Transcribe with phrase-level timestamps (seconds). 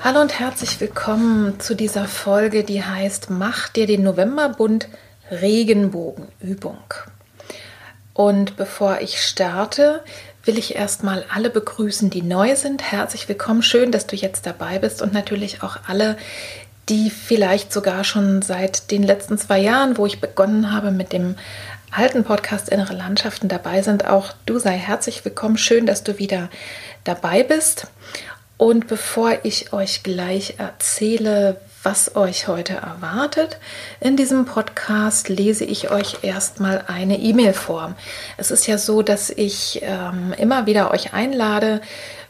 [0.00, 4.88] Hallo und herzlich willkommen zu dieser Folge, die heißt Mach dir den Novemberbund
[5.28, 6.78] Regenbogenübung.
[8.14, 10.04] Und bevor ich starte,
[10.44, 12.92] will ich erstmal alle begrüßen, die neu sind.
[12.92, 16.16] Herzlich willkommen, schön, dass du jetzt dabei bist und natürlich auch alle,
[16.88, 21.34] die vielleicht sogar schon seit den letzten zwei Jahren, wo ich begonnen habe mit dem
[21.90, 24.06] alten Podcast Innere Landschaften dabei sind.
[24.06, 26.50] Auch du sei herzlich willkommen, schön, dass du wieder
[27.04, 27.88] dabei bist.
[28.58, 33.58] Und bevor ich euch gleich erzähle, was euch heute erwartet.
[34.00, 37.94] In diesem Podcast lese ich euch erstmal eine E-Mail vor.
[38.36, 41.80] Es ist ja so, dass ich ähm, immer wieder euch einlade,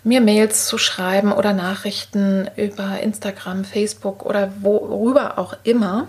[0.04, 6.08] mir Mails zu schreiben oder Nachrichten über Instagram, Facebook oder worüber auch immer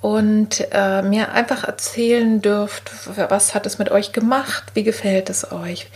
[0.00, 5.50] und äh, mir einfach erzählen dürft, was hat es mit euch gemacht, wie gefällt es
[5.50, 5.88] euch,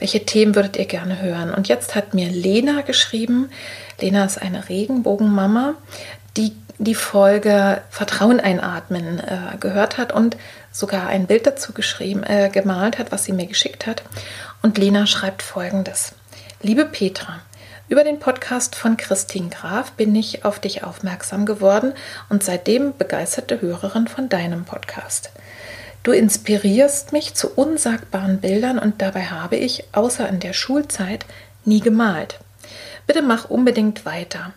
[0.00, 1.54] welche Themen würdet ihr gerne hören.
[1.54, 3.50] Und jetzt hat mir Lena geschrieben,
[4.00, 5.74] Lena ist eine Regenbogenmama,
[6.36, 10.38] die die Folge Vertrauen einatmen äh, gehört hat und
[10.72, 14.02] sogar ein Bild dazu geschrieben, äh, gemalt hat, was sie mir geschickt hat.
[14.62, 16.14] Und Lena schreibt folgendes.
[16.62, 17.40] Liebe Petra,
[17.90, 21.92] über den Podcast von Christine Graf bin ich auf dich aufmerksam geworden
[22.30, 25.32] und seitdem begeisterte Hörerin von deinem Podcast.
[26.02, 31.26] Du inspirierst mich zu unsagbaren Bildern und dabei habe ich, außer in der Schulzeit,
[31.64, 32.40] nie gemalt.
[33.06, 34.52] Bitte mach unbedingt weiter.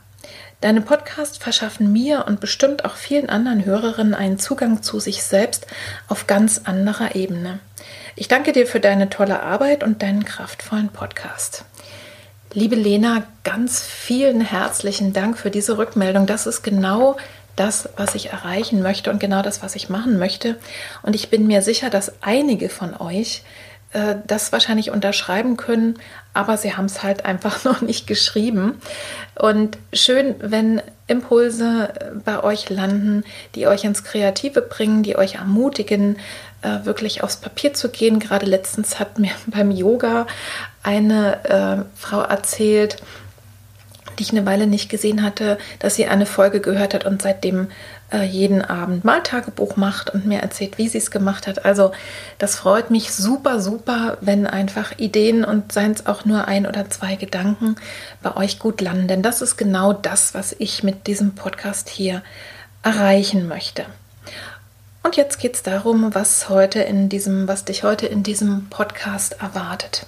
[0.62, 5.68] Deine Podcasts verschaffen mir und bestimmt auch vielen anderen Hörerinnen einen Zugang zu sich selbst
[6.08, 7.60] auf ganz anderer Ebene.
[8.16, 11.66] Ich danke dir für deine tolle Arbeit und deinen kraftvollen Podcast.
[12.54, 16.28] Liebe Lena, ganz vielen herzlichen Dank für diese Rückmeldung.
[16.28, 17.18] Das ist genau
[17.56, 20.58] das, was ich erreichen möchte und genau das, was ich machen möchte.
[21.02, 23.44] Und ich bin mir sicher, dass einige von euch
[23.94, 26.00] äh, das wahrscheinlich unterschreiben können,
[26.34, 28.82] aber sie haben es halt einfach noch nicht geschrieben.
[29.36, 33.24] Und schön, wenn Impulse äh, bei euch landen,
[33.56, 36.18] die euch ins Kreative bringen, die euch ermutigen,
[36.64, 38.20] äh, wirklich aufs Papier zu gehen.
[38.20, 40.26] Gerade letztens hat mir beim Yoga
[40.82, 42.98] eine äh, Frau erzählt,
[44.20, 47.68] die ich eine Weile nicht gesehen hatte, dass sie eine Folge gehört hat und seitdem
[48.12, 51.66] äh, jeden Abend mal Tagebuch macht und mir erzählt, wie sie es gemacht hat.
[51.66, 51.92] Also
[52.38, 56.90] das freut mich super, super, wenn einfach Ideen und seien es auch nur ein oder
[56.90, 57.76] zwei Gedanken
[58.22, 59.08] bei euch gut landen.
[59.08, 62.22] Denn das ist genau das, was ich mit diesem Podcast hier
[62.84, 63.86] erreichen möchte.
[65.04, 69.42] Und jetzt geht es darum, was heute in diesem, was dich heute in diesem Podcast
[69.42, 70.06] erwartet.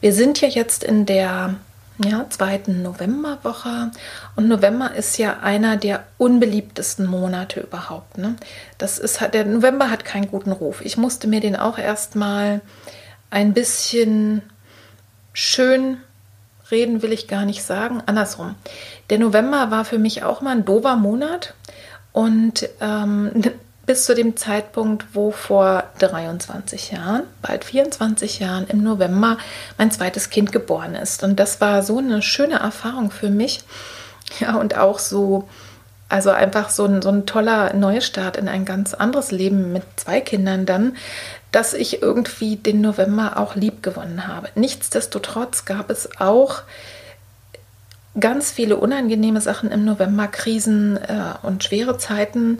[0.00, 1.54] Wir sind ja jetzt in der
[2.04, 3.90] ja, zweiten Novemberwoche
[4.36, 8.18] und November ist ja einer der unbeliebtesten Monate überhaupt.
[8.18, 8.36] Ne?
[8.78, 10.80] Das ist der November hat keinen guten Ruf.
[10.84, 12.60] Ich musste mir den auch erstmal
[13.30, 14.42] ein bisschen
[15.32, 15.98] schön
[16.70, 18.02] reden, will ich gar nicht sagen.
[18.06, 18.54] Andersrum.
[19.10, 21.54] Der November war für mich auch mal ein dober Monat
[22.12, 23.42] und ähm,
[23.88, 29.38] bis zu dem Zeitpunkt, wo vor 23 Jahren, bald 24 Jahren im November
[29.78, 31.24] mein zweites Kind geboren ist.
[31.24, 33.60] Und das war so eine schöne Erfahrung für mich.
[34.40, 35.48] Ja, und auch so,
[36.10, 40.20] also einfach so ein, so ein toller Neustart in ein ganz anderes Leben mit zwei
[40.20, 40.94] Kindern dann,
[41.50, 44.50] dass ich irgendwie den November auch lieb gewonnen habe.
[44.54, 46.60] Nichtsdestotrotz gab es auch
[48.20, 52.58] ganz viele unangenehme Sachen im November, Krisen äh, und schwere Zeiten,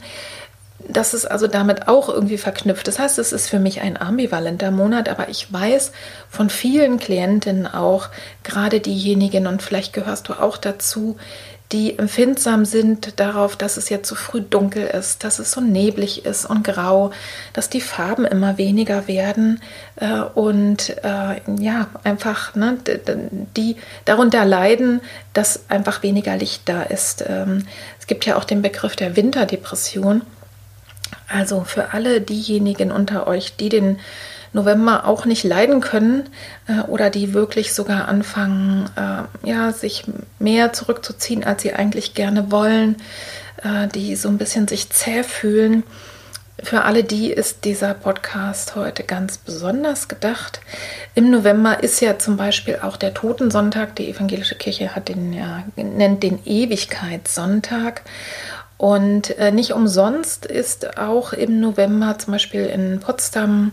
[0.87, 2.87] das ist also damit auch irgendwie verknüpft.
[2.87, 5.93] Das heißt, es ist für mich ein ambivalenter Monat, aber ich weiß
[6.31, 8.09] von vielen Klientinnen auch,
[8.45, 11.17] gerade diejenigen, und vielleicht gehörst du auch dazu,
[11.73, 16.25] die empfindsam sind darauf, dass es jetzt so früh dunkel ist, dass es so neblig
[16.25, 17.11] ist und grau,
[17.53, 19.61] dass die Farben immer weniger werden
[19.97, 22.79] äh, und äh, ja, einfach ne,
[23.55, 23.77] die
[24.07, 25.03] darunter leiden,
[25.35, 27.23] dass einfach weniger Licht da ist.
[27.29, 27.67] Ähm,
[28.01, 30.23] es gibt ja auch den Begriff der Winterdepression.
[31.29, 33.99] Also für alle diejenigen unter euch, die den
[34.53, 36.29] November auch nicht leiden können
[36.67, 40.05] äh, oder die wirklich sogar anfangen, äh, ja, sich
[40.39, 42.97] mehr zurückzuziehen, als sie eigentlich gerne wollen,
[43.63, 45.83] äh, die so ein bisschen sich zäh fühlen.
[46.61, 50.61] Für alle die ist dieser Podcast heute ganz besonders gedacht.
[51.15, 53.95] Im November ist ja zum Beispiel auch der Totensonntag.
[53.95, 58.03] Die evangelische Kirche hat den ja, nennt den Ewigkeitssonntag.
[58.79, 63.73] Und äh, nicht umsonst ist auch im November zum Beispiel in Potsdam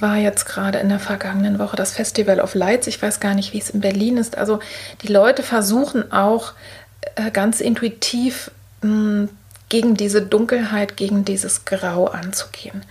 [0.00, 2.86] war jetzt gerade in der vergangenen Woche das Festival of Lights.
[2.86, 4.36] Ich weiß gar nicht, wie es in Berlin ist.
[4.36, 4.58] Also
[5.02, 6.52] die Leute versuchen auch
[7.16, 8.50] äh, ganz intuitiv
[8.82, 9.28] mh, hm,
[9.68, 12.84] gegen diese Dunkelheit, gegen dieses Grau anzugehen.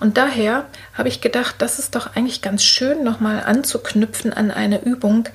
[0.00, 4.82] Und daher habe ich gedacht, das ist doch eigentlich ganz schön, nochmal anzuknüpfen an eine
[4.82, 5.28] Übung,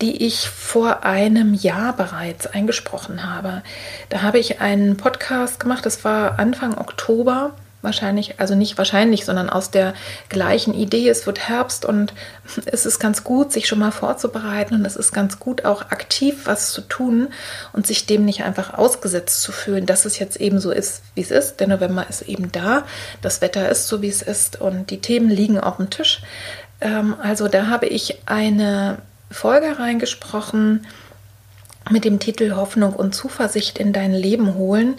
[0.00, 3.62] die ich vor einem Jahr bereits eingesprochen habe.
[4.10, 7.54] Da habe ich einen Podcast gemacht, das war Anfang Oktober
[7.84, 9.94] wahrscheinlich, also nicht wahrscheinlich, sondern aus der
[10.28, 11.08] gleichen Idee.
[11.08, 12.12] Es wird Herbst und
[12.66, 16.42] es ist ganz gut, sich schon mal vorzubereiten und es ist ganz gut, auch aktiv
[16.46, 17.28] was zu tun
[17.72, 21.22] und sich dem nicht einfach ausgesetzt zu fühlen, dass es jetzt eben so ist, wie
[21.22, 21.60] es ist.
[21.60, 22.84] Der November ist eben da,
[23.22, 26.22] das Wetter ist so, wie es ist und die Themen liegen auf dem Tisch.
[26.80, 28.98] Ähm, also da habe ich eine
[29.30, 30.86] Folge reingesprochen
[31.90, 34.94] mit dem Titel Hoffnung und Zuversicht in dein Leben holen.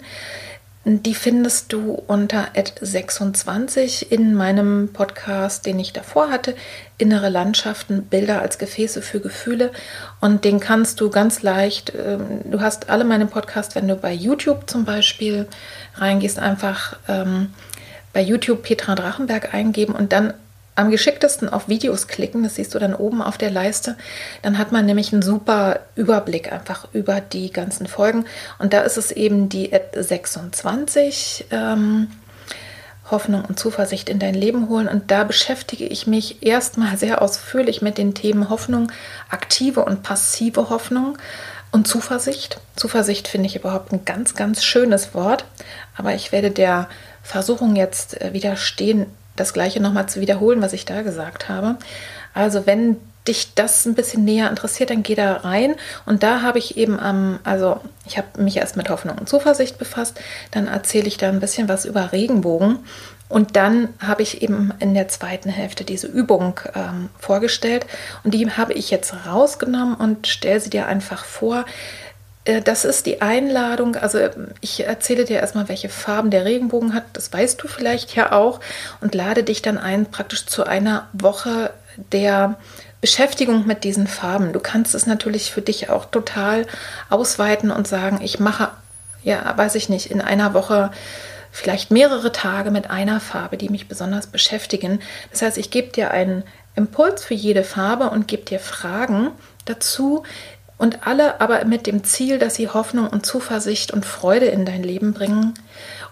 [0.88, 2.46] Die findest du unter
[2.80, 6.54] 26 in meinem Podcast, den ich davor hatte,
[6.96, 9.72] Innere Landschaften, Bilder als Gefäße für Gefühle.
[10.20, 14.12] Und den kannst du ganz leicht, ähm, du hast alle meine Podcasts, wenn du bei
[14.12, 15.48] YouTube zum Beispiel
[15.96, 17.52] reingehst, einfach ähm,
[18.12, 20.34] bei YouTube Petra Drachenberg eingeben und dann
[20.76, 23.96] am geschicktesten auf Videos klicken, das siehst du dann oben auf der Leiste,
[24.42, 28.26] dann hat man nämlich einen super Überblick einfach über die ganzen Folgen.
[28.58, 32.08] Und da ist es eben die 26, ähm,
[33.10, 34.88] Hoffnung und Zuversicht in dein Leben holen.
[34.88, 38.92] Und da beschäftige ich mich erstmal sehr ausführlich mit den Themen Hoffnung,
[39.30, 41.16] aktive und passive Hoffnung
[41.70, 42.60] und Zuversicht.
[42.74, 45.44] Zuversicht finde ich überhaupt ein ganz, ganz schönes Wort,
[45.96, 46.88] aber ich werde der
[47.22, 49.06] Versuchung jetzt äh, widerstehen,
[49.36, 51.76] das gleiche nochmal zu wiederholen, was ich da gesagt habe.
[52.34, 52.96] Also wenn
[53.28, 55.74] dich das ein bisschen näher interessiert, dann geh da rein.
[56.04, 59.78] Und da habe ich eben am, also ich habe mich erst mit Hoffnung und Zuversicht
[59.78, 62.78] befasst, dann erzähle ich da ein bisschen was über Regenbogen.
[63.28, 67.86] Und dann habe ich eben in der zweiten Hälfte diese Übung ähm, vorgestellt.
[68.22, 71.64] Und die habe ich jetzt rausgenommen und stelle sie dir einfach vor.
[72.46, 73.96] Äh, das ist die Einladung.
[73.96, 74.18] Also
[74.62, 77.04] ich erzähle dir erstmal, welche Farben der Regenbogen hat.
[77.12, 78.60] Das weißt du vielleicht ja auch.
[79.02, 81.70] Und lade dich dann ein, praktisch zu einer Woche
[82.12, 82.56] der
[83.00, 84.52] Beschäftigung mit diesen Farben.
[84.52, 86.66] Du kannst es natürlich für dich auch total
[87.10, 88.70] ausweiten und sagen, ich mache,
[89.22, 90.90] ja, weiß ich nicht, in einer Woche
[91.52, 95.00] vielleicht mehrere Tage mit einer Farbe, die mich besonders beschäftigen.
[95.30, 96.44] Das heißt, ich gebe dir einen
[96.74, 99.30] Impuls für jede Farbe und gebe dir Fragen
[99.64, 100.22] dazu,
[100.78, 104.82] und alle aber mit dem Ziel, dass sie Hoffnung und Zuversicht und Freude in dein
[104.82, 105.54] Leben bringen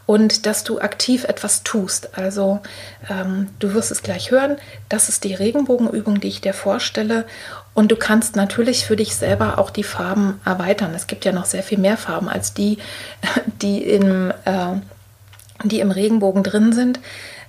[0.07, 2.17] und dass du aktiv etwas tust.
[2.17, 2.61] Also
[3.11, 4.57] ähm, du wirst es gleich hören,
[4.89, 7.27] das ist die Regenbogenübung, die ich dir vorstelle.
[7.75, 10.95] Und du kannst natürlich für dich selber auch die Farben erweitern.
[10.95, 12.79] Es gibt ja noch sehr viel mehr Farben als die,
[13.63, 14.77] die im, äh,
[15.63, 17.01] die im Regenbogen drin sind.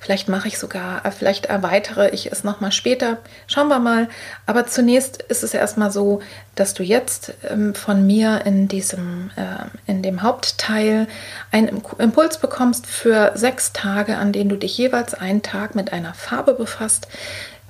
[0.05, 3.17] Vielleicht mache ich sogar, äh, vielleicht erweitere ich es nochmal später.
[3.47, 4.07] Schauen wir mal.
[4.45, 6.21] Aber zunächst ist es erstmal so,
[6.53, 11.07] dass du jetzt ähm, von mir in diesem, äh, in dem Hauptteil
[11.51, 16.13] einen Impuls bekommst für sechs Tage, an denen du dich jeweils einen Tag mit einer
[16.13, 17.07] Farbe befasst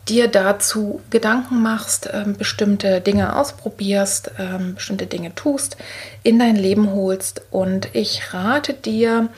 [0.09, 5.77] dir dazu Gedanken machst, ähm, bestimmte Dinge ausprobierst, ähm, bestimmte Dinge tust,
[6.21, 7.41] in dein Leben holst.
[7.49, 9.29] Und ich rate dir,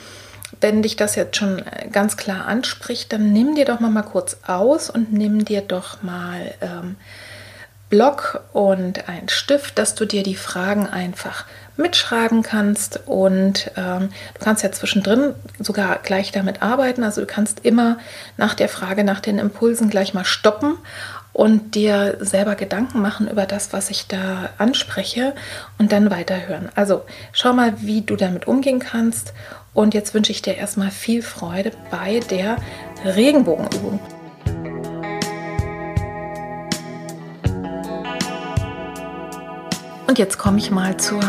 [0.62, 4.04] wenn dich das jetzt schon äh, ganz klar anspricht, dann nimm dir doch mal, mal
[4.04, 6.96] kurz aus und nimm dir doch mal ähm,
[7.90, 11.46] Block und ein Stift, dass du dir die Fragen einfach
[11.78, 17.04] mitschreiben kannst und ähm, du kannst ja zwischendrin sogar gleich damit arbeiten.
[17.04, 18.00] Also du kannst immer
[18.36, 20.78] nach der Frage nach den Impulsen gleich mal stoppen
[21.38, 25.36] und dir selber Gedanken machen über das, was ich da anspreche
[25.78, 26.70] und dann weiterhören.
[26.74, 29.34] Also schau mal, wie du damit umgehen kannst
[29.76, 32.58] und jetzt wünsche ich dir erstmal viel Freude bei der
[33.06, 34.00] Regenbogenübung.
[40.08, 41.22] Und jetzt komme ich mal zur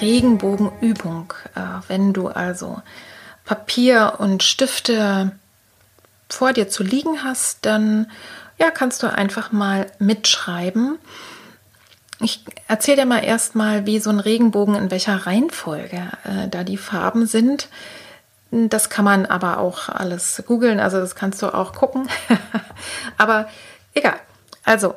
[0.00, 1.34] Regenbogenübung.
[1.54, 2.82] Äh, wenn du also
[3.44, 5.30] Papier und Stifte
[6.28, 8.10] vor dir zu liegen hast, dann
[8.58, 10.98] ja, kannst du einfach mal mitschreiben.
[12.20, 16.76] Ich erzähle dir mal erstmal, wie so ein Regenbogen in welcher Reihenfolge äh, da die
[16.76, 17.68] Farben sind.
[18.50, 22.08] Das kann man aber auch alles googeln, also das kannst du auch gucken.
[23.18, 23.48] aber
[23.94, 24.20] egal.
[24.62, 24.94] Also,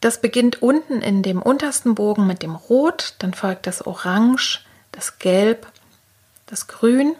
[0.00, 4.60] das beginnt unten in dem untersten Bogen mit dem Rot, dann folgt das Orange,
[4.92, 5.66] das Gelb,
[6.46, 7.16] das Grün,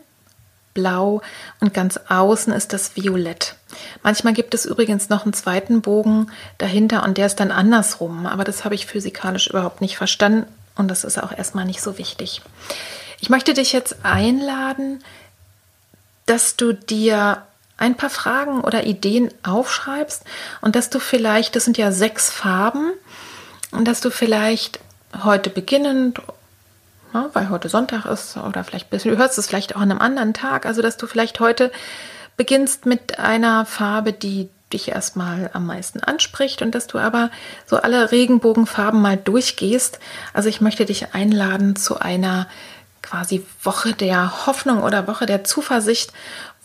[0.75, 1.23] Blau
[1.61, 3.55] und ganz außen ist das Violett.
[4.03, 8.45] Manchmal gibt es übrigens noch einen zweiten Bogen dahinter und der ist dann andersrum, aber
[8.45, 10.47] das habe ich physikalisch überhaupt nicht verstanden
[10.77, 12.43] und das ist auch erstmal nicht so wichtig.
[13.21, 15.03] Ich möchte dich jetzt einladen,
[16.27, 17.43] dass du dir
[17.77, 20.25] ein paar Fragen oder Ideen aufschreibst
[20.61, 22.93] und dass du vielleicht, das sind ja sechs Farben,
[23.71, 24.81] und dass du vielleicht
[25.25, 26.21] heute beginnend,
[27.19, 30.35] ja, weil heute Sonntag ist, oder vielleicht du hörst es vielleicht auch an einem anderen
[30.35, 31.71] Tag, also dass du vielleicht heute
[32.37, 37.31] beginnst mit einer Farbe, die dich erstmal am meisten anspricht und dass du aber
[37.67, 39.99] so alle Regenbogenfarben mal durchgehst.
[40.35, 42.47] Also ich möchte dich einladen zu einer
[43.03, 46.13] quasi Woche der Hoffnung oder Woche der Zuversicht,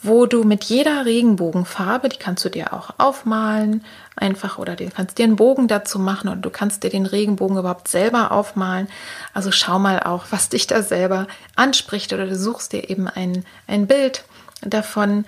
[0.04, 3.84] wo du mit jeder Regenbogenfarbe, die kannst du dir auch aufmalen,
[4.16, 7.58] einfach oder du kannst dir einen Bogen dazu machen oder du kannst dir den Regenbogen
[7.58, 8.90] überhaupt selber aufmalen.
[9.34, 13.46] Also schau mal auch, was dich da selber anspricht oder du suchst dir eben ein,
[13.66, 14.26] ein Bild
[14.62, 15.26] davon.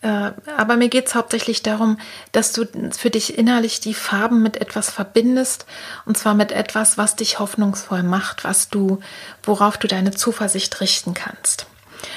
[0.00, 1.98] Äh, aber mir geht es hauptsächlich darum,
[2.32, 5.66] dass du für dich innerlich die Farben mit etwas verbindest
[6.06, 9.00] und zwar mit etwas, was dich hoffnungsvoll macht, was du,
[9.42, 11.66] worauf du deine Zuversicht richten kannst.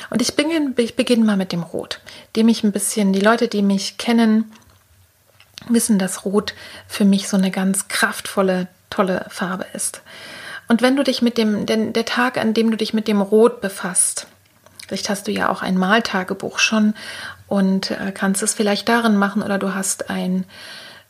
[0.09, 2.00] Und ich beginne, ich beginne mal mit dem Rot,
[2.36, 4.51] dem ich ein bisschen, die Leute, die mich kennen,
[5.67, 6.53] wissen, dass Rot
[6.88, 10.01] für mich so eine ganz kraftvolle, tolle Farbe ist.
[10.67, 13.21] Und wenn du dich mit dem, denn der Tag, an dem du dich mit dem
[13.21, 14.27] Rot befasst,
[14.88, 16.93] vielleicht hast du ja auch ein Maltagebuch schon
[17.48, 20.45] und äh, kannst es vielleicht darin machen oder du hast ein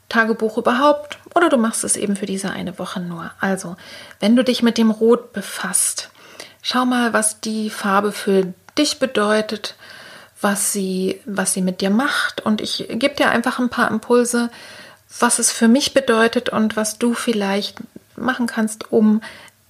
[0.08, 3.32] Tagebuch überhaupt oder du machst es eben für diese eine Woche nur.
[3.40, 3.76] Also,
[4.20, 6.10] wenn du dich mit dem Rot befasst,
[6.62, 9.76] schau mal, was die Farbe für dich bedeutet,
[10.42, 12.42] was sie, was sie mit dir macht.
[12.42, 14.50] Und ich gebe dir einfach ein paar Impulse,
[15.20, 17.78] was es für mich bedeutet und was du vielleicht
[18.16, 19.22] machen kannst, um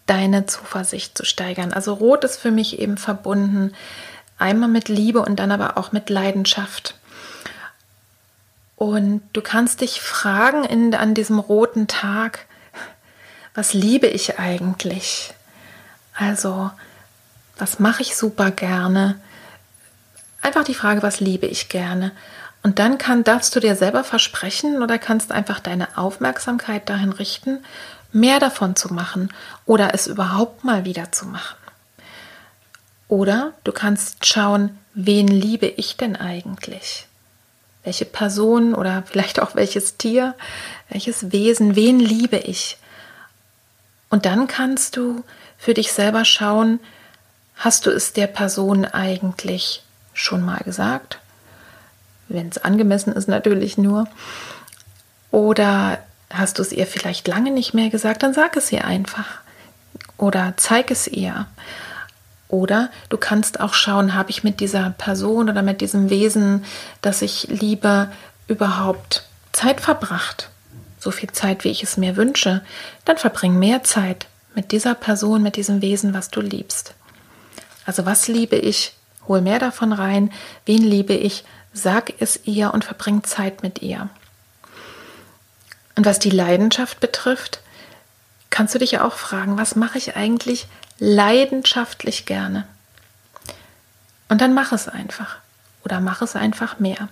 [0.05, 1.71] deine Zuversicht zu steigern.
[1.71, 3.73] Also Rot ist für mich eben verbunden
[4.37, 6.95] einmal mit Liebe und dann aber auch mit Leidenschaft.
[8.75, 12.45] Und du kannst dich fragen in, an diesem roten Tag,
[13.53, 15.33] was liebe ich eigentlich?
[16.19, 16.69] Also,
[17.57, 19.17] was mache ich super gerne?
[20.41, 22.11] Einfach die Frage, was liebe ich gerne?
[22.61, 27.63] Und dann kann, darfst du dir selber versprechen oder kannst einfach deine Aufmerksamkeit dahin richten,
[28.11, 29.31] mehr davon zu machen
[29.65, 31.55] oder es überhaupt mal wieder zu machen.
[33.07, 37.07] Oder du kannst schauen, wen liebe ich denn eigentlich?
[37.85, 40.35] Welche Person oder vielleicht auch welches Tier,
[40.89, 42.77] welches Wesen, wen liebe ich?
[44.09, 45.23] Und dann kannst du
[45.59, 46.79] für dich selber schauen,
[47.59, 51.19] Hast du es der Person eigentlich schon mal gesagt?
[52.29, 54.07] Wenn es angemessen ist, natürlich nur.
[55.29, 55.99] Oder
[56.29, 59.41] hast du es ihr vielleicht lange nicht mehr gesagt, dann sag es ihr einfach.
[60.17, 61.47] Oder zeig es ihr.
[62.47, 66.63] Oder du kannst auch schauen, habe ich mit dieser Person oder mit diesem Wesen,
[67.01, 68.09] das ich liebe,
[68.47, 70.49] überhaupt Zeit verbracht?
[70.97, 72.61] So viel Zeit, wie ich es mir wünsche.
[73.03, 76.93] Dann verbring mehr Zeit mit dieser Person, mit diesem Wesen, was du liebst.
[77.85, 78.93] Also was liebe ich?
[79.27, 80.31] Hol mehr davon rein.
[80.65, 81.43] Wen liebe ich?
[81.73, 84.09] Sag es ihr und verbring Zeit mit ihr.
[85.95, 87.61] Und was die Leidenschaft betrifft,
[88.49, 92.65] kannst du dich auch fragen, was mache ich eigentlich leidenschaftlich gerne?
[94.29, 95.37] Und dann mach es einfach.
[95.83, 97.09] Oder mach es einfach mehr.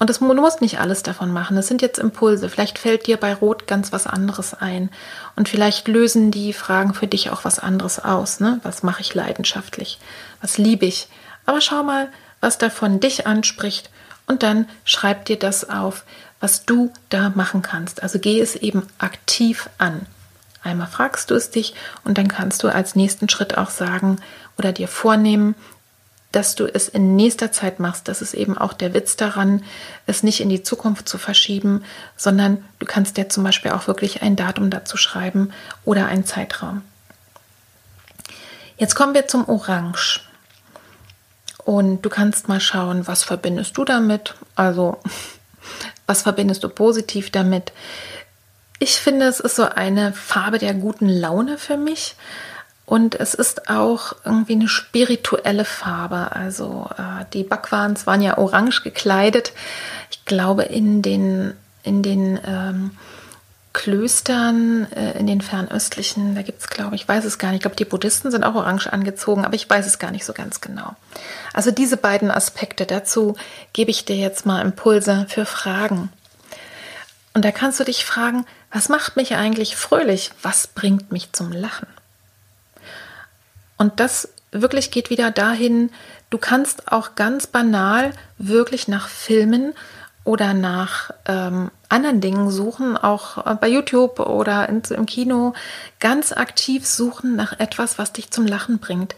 [0.00, 1.56] Und das, du musst nicht alles davon machen.
[1.56, 2.48] Das sind jetzt Impulse.
[2.48, 4.88] Vielleicht fällt dir bei Rot ganz was anderes ein.
[5.36, 8.40] Und vielleicht lösen die Fragen für dich auch was anderes aus.
[8.40, 8.60] Ne?
[8.62, 10.00] Was mache ich leidenschaftlich?
[10.40, 11.08] Was liebe ich?
[11.44, 12.08] Aber schau mal,
[12.40, 13.90] was davon dich anspricht.
[14.26, 16.04] Und dann schreib dir das auf,
[16.40, 18.02] was du da machen kannst.
[18.02, 20.06] Also geh es eben aktiv an.
[20.62, 24.16] Einmal fragst du es dich und dann kannst du als nächsten Schritt auch sagen
[24.56, 25.54] oder dir vornehmen,
[26.32, 28.06] dass du es in nächster Zeit machst.
[28.08, 29.64] Das ist eben auch der Witz daran,
[30.06, 31.84] es nicht in die Zukunft zu verschieben,
[32.16, 35.52] sondern du kannst dir zum Beispiel auch wirklich ein Datum dazu schreiben
[35.84, 36.82] oder einen Zeitraum.
[38.76, 40.20] Jetzt kommen wir zum Orange.
[41.64, 44.34] Und du kannst mal schauen, was verbindest du damit?
[44.54, 44.98] Also,
[46.06, 47.72] was verbindest du positiv damit?
[48.78, 52.16] Ich finde, es ist so eine Farbe der guten Laune für mich.
[52.90, 56.34] Und es ist auch irgendwie eine spirituelle Farbe.
[56.34, 59.52] Also äh, die Bhagwans waren ja orange gekleidet.
[60.10, 61.54] Ich glaube, in den,
[61.84, 62.90] in den ähm,
[63.72, 67.58] Klöstern, äh, in den fernöstlichen, da gibt es, glaube ich, weiß es gar nicht.
[67.58, 70.32] Ich glaube, die Buddhisten sind auch orange angezogen, aber ich weiß es gar nicht so
[70.32, 70.96] ganz genau.
[71.52, 73.36] Also diese beiden Aspekte dazu
[73.72, 76.10] gebe ich dir jetzt mal Impulse für Fragen.
[77.34, 80.32] Und da kannst du dich fragen, was macht mich eigentlich fröhlich?
[80.42, 81.86] Was bringt mich zum Lachen?
[83.80, 85.88] Und das wirklich geht wieder dahin,
[86.28, 89.72] du kannst auch ganz banal wirklich nach Filmen
[90.22, 95.54] oder nach ähm, anderen Dingen suchen, auch bei YouTube oder in, im Kino,
[95.98, 99.14] ganz aktiv suchen nach etwas, was dich zum Lachen bringt.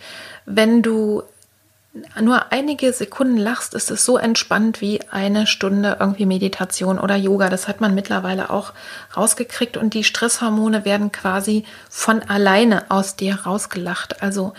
[0.47, 1.25] Wenn du
[2.21, 7.51] nur einige Sekunden lachst, ist es so entspannt wie eine Stunde irgendwie Meditation oder Yoga.
[7.51, 8.73] Das hat man mittlerweile auch
[9.15, 14.23] rausgekriegt und die Stresshormone werden quasi von alleine aus dir rausgelacht.
[14.23, 14.55] Also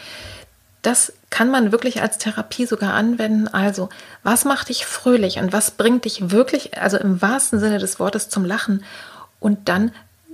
[0.84, 3.48] das kann man wirklich als Therapie sogar anwenden.
[3.48, 3.90] Also,
[4.22, 8.30] was macht dich fröhlich und was bringt dich wirklich, also im wahrsten Sinne des Wortes,
[8.30, 8.84] zum Lachen?
[9.40, 9.92] Und dann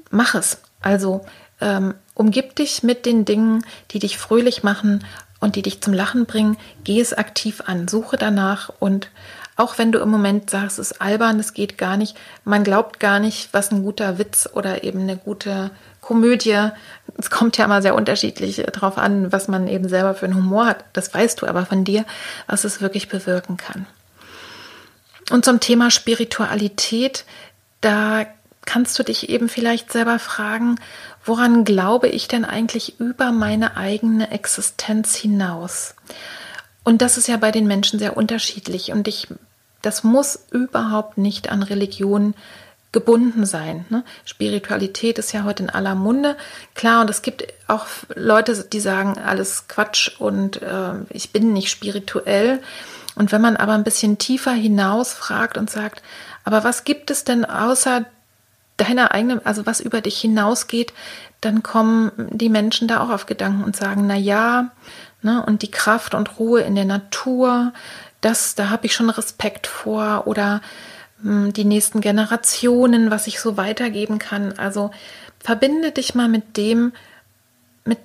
[0.10, 0.58] mach es.
[0.82, 1.24] Also,
[1.62, 5.06] ähm, umgib dich mit den Dingen, die dich fröhlich machen
[5.39, 9.10] und die dich zum Lachen bringen, geh es aktiv an, suche danach und
[9.55, 12.15] auch wenn du im Moment sagst, es ist albern, es geht gar nicht,
[12.46, 16.69] man glaubt gar nicht, was ein guter Witz oder eben eine gute Komödie,
[17.17, 20.65] es kommt ja immer sehr unterschiedlich drauf an, was man eben selber für einen Humor
[20.65, 22.05] hat, das weißt du aber von dir,
[22.48, 23.86] was es wirklich bewirken kann.
[25.29, 27.25] Und zum Thema Spiritualität,
[27.81, 28.25] da
[28.69, 30.75] kannst du dich eben vielleicht selber fragen,
[31.25, 35.95] woran glaube ich denn eigentlich über meine eigene Existenz hinaus?
[36.83, 39.27] Und das ist ja bei den Menschen sehr unterschiedlich und ich,
[39.81, 42.35] das muss überhaupt nicht an Religion
[42.91, 43.85] gebunden sein.
[43.89, 44.03] Ne?
[44.23, 46.38] Spiritualität ist ja heute in aller Munde.
[46.75, 51.71] Klar, und es gibt auch Leute, die sagen, alles Quatsch und äh, ich bin nicht
[51.71, 52.61] spirituell.
[53.15, 56.03] Und wenn man aber ein bisschen tiefer hinaus fragt und sagt,
[56.43, 58.05] aber was gibt es denn außer
[58.79, 60.94] deiner eigenen, also was über dich hinausgeht,
[61.42, 64.72] dann kommen die Menschen da auch auf Gedanken und sagen, na ja,
[65.22, 67.74] ne, und die Kraft und Ruhe in der Natur,
[68.22, 70.61] das, da habe ich schon Respekt vor oder
[71.22, 74.57] mh, hm, die nächsten Generationen, was ich so weitergeben kann.
[74.57, 74.92] Also
[75.39, 76.92] verbinde dich mal mit dem,
[77.85, 78.00] mit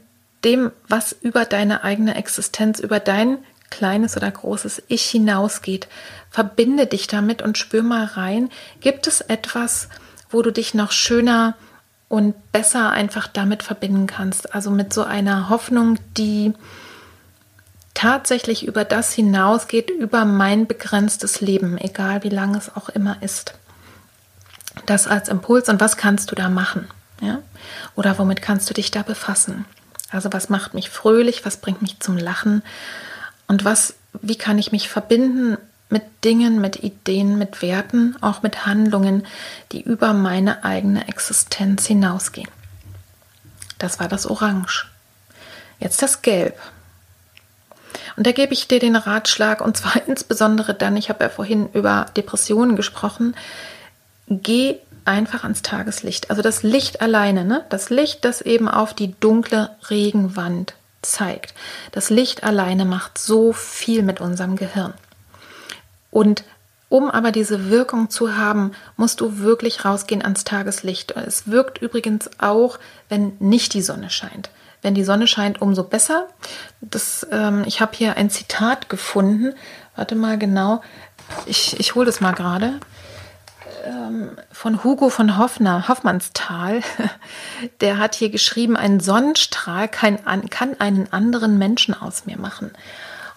[0.44, 3.38] dem, was über deine eigene Existenz, über dein
[3.70, 5.88] kleines oder großes Ich hinausgeht.
[6.30, 8.50] Verbinde dich damit und spür mal rein.
[8.80, 9.88] Gibt es etwas,
[10.34, 11.54] wo du dich noch schöner
[12.08, 14.54] und besser einfach damit verbinden kannst.
[14.54, 16.52] Also mit so einer Hoffnung, die
[17.94, 23.54] tatsächlich über das hinausgeht, über mein begrenztes Leben, egal wie lange es auch immer ist.
[24.86, 26.88] Das als Impuls und was kannst du da machen?
[27.20, 27.38] Ja?
[27.94, 29.64] Oder womit kannst du dich da befassen?
[30.10, 32.62] Also was macht mich fröhlich, was bringt mich zum Lachen
[33.46, 35.56] und was, wie kann ich mich verbinden
[35.94, 39.24] mit Dingen, mit Ideen, mit Werten, auch mit Handlungen,
[39.70, 42.50] die über meine eigene Existenz hinausgehen.
[43.78, 44.86] Das war das Orange.
[45.78, 46.58] Jetzt das Gelb.
[48.16, 51.68] Und da gebe ich dir den Ratschlag, und zwar insbesondere dann, ich habe ja vorhin
[51.74, 53.36] über Depressionen gesprochen,
[54.26, 56.28] geh einfach ans Tageslicht.
[56.28, 57.64] Also das Licht alleine, ne?
[57.68, 61.54] das Licht, das eben auf die dunkle Regenwand zeigt.
[61.92, 64.94] Das Licht alleine macht so viel mit unserem Gehirn.
[66.14, 66.44] Und
[66.88, 71.10] um aber diese Wirkung zu haben, musst du wirklich rausgehen ans Tageslicht.
[71.10, 74.50] Es wirkt übrigens auch, wenn nicht die Sonne scheint.
[74.80, 76.28] Wenn die Sonne scheint, umso besser.
[76.80, 79.54] Das, ähm, ich habe hier ein Zitat gefunden.
[79.96, 80.82] Warte mal genau.
[81.46, 82.74] Ich, ich hole das mal gerade.
[83.84, 86.80] Ähm, von Hugo von Hoffner, Hoffmannsthal.
[87.80, 92.70] Der hat hier geschrieben, ein Sonnenstrahl kann, kann einen anderen Menschen aus mir machen.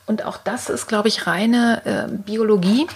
[0.08, 2.88] Und auch das ist, glaube ich, reine äh, Biologie,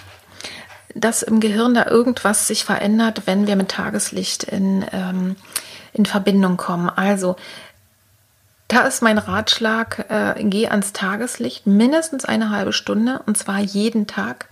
[0.94, 5.36] dass im Gehirn da irgendwas sich verändert, wenn wir mit Tageslicht in, ähm,
[5.92, 6.90] in Verbindung kommen.
[6.90, 7.36] Also
[8.68, 14.06] da ist mein Ratschlag, äh, geh ans Tageslicht mindestens eine halbe Stunde und zwar jeden
[14.06, 14.48] Tag.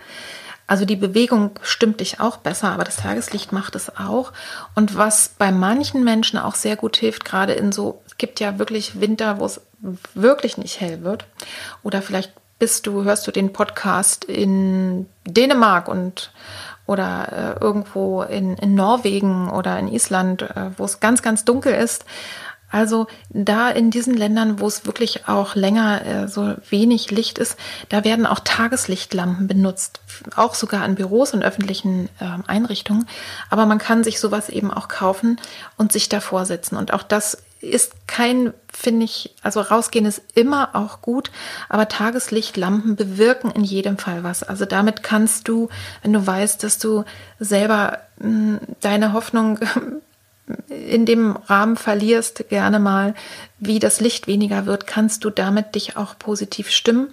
[0.67, 4.33] Also die Bewegung stimmt dich auch besser, aber das Tageslicht macht es auch.
[4.75, 8.59] Und was bei manchen Menschen auch sehr gut hilft, gerade in so, es gibt ja
[8.59, 9.63] wirklich Winter, wo es
[10.15, 11.25] wirklich nicht hell wird
[11.83, 16.31] oder vielleicht bist du, hörst du den Podcast in Dänemark und
[16.87, 21.75] oder äh, irgendwo in, in Norwegen oder in Island, äh, wo es ganz, ganz dunkel
[21.75, 22.05] ist.
[22.71, 27.57] Also da in diesen Ländern, wo es wirklich auch länger äh, so wenig Licht ist,
[27.89, 30.01] da werden auch Tageslichtlampen benutzt,
[30.37, 33.09] auch sogar an Büros und öffentlichen äh, Einrichtungen.
[33.51, 35.41] Aber man kann sich sowas eben auch kaufen
[35.77, 36.77] und sich davor setzen.
[36.77, 41.31] Und auch das ist kein, finde ich, also rausgehen ist immer auch gut,
[41.69, 44.43] aber Tageslichtlampen bewirken in jedem Fall was.
[44.43, 45.69] Also damit kannst du,
[46.03, 47.05] wenn du weißt, dass du
[47.39, 49.61] selber mh, hm, deine Hoffnung
[50.69, 53.15] in dem Rahmen verlierst, gerne mal,
[53.59, 57.09] wie das Licht weniger wird, kannst du damit dich auch positiv stimmen.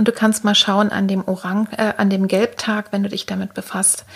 [0.00, 3.26] Und du kannst mal schauen an dem Orang, äh, an dem Gelbtag, wenn du dich
[3.26, 4.06] damit befasst,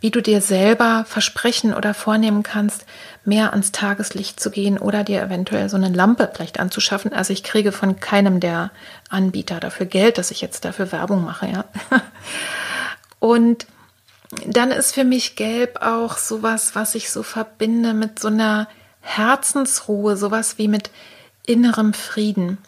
[0.00, 2.86] wie du dir selber versprechen oder vornehmen kannst,
[3.24, 7.12] mehr ans Tageslicht zu gehen oder dir eventuell so eine Lampe vielleicht anzuschaffen.
[7.12, 8.72] Also ich kriege von keinem der
[9.10, 11.64] Anbieter dafür Geld, dass ich jetzt dafür Werbung mache, ja.
[13.20, 13.68] Und
[14.44, 18.66] dann ist für mich Gelb auch sowas, was ich so verbinde mit so einer
[19.02, 20.90] Herzensruhe, sowas wie mit
[21.46, 22.58] innerem Frieden.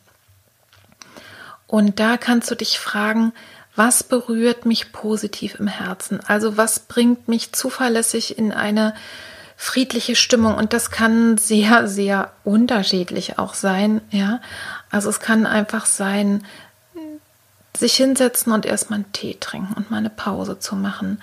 [1.70, 3.32] Und da kannst du dich fragen,
[3.76, 6.18] was berührt mich positiv im Herzen?
[6.26, 8.92] Also was bringt mich zuverlässig in eine
[9.56, 10.56] friedliche Stimmung?
[10.56, 14.40] Und das kann sehr, sehr unterschiedlich auch sein, ja.
[14.90, 16.44] Also es kann einfach sein,
[17.78, 21.22] sich hinsetzen und erstmal einen Tee trinken und mal eine Pause zu machen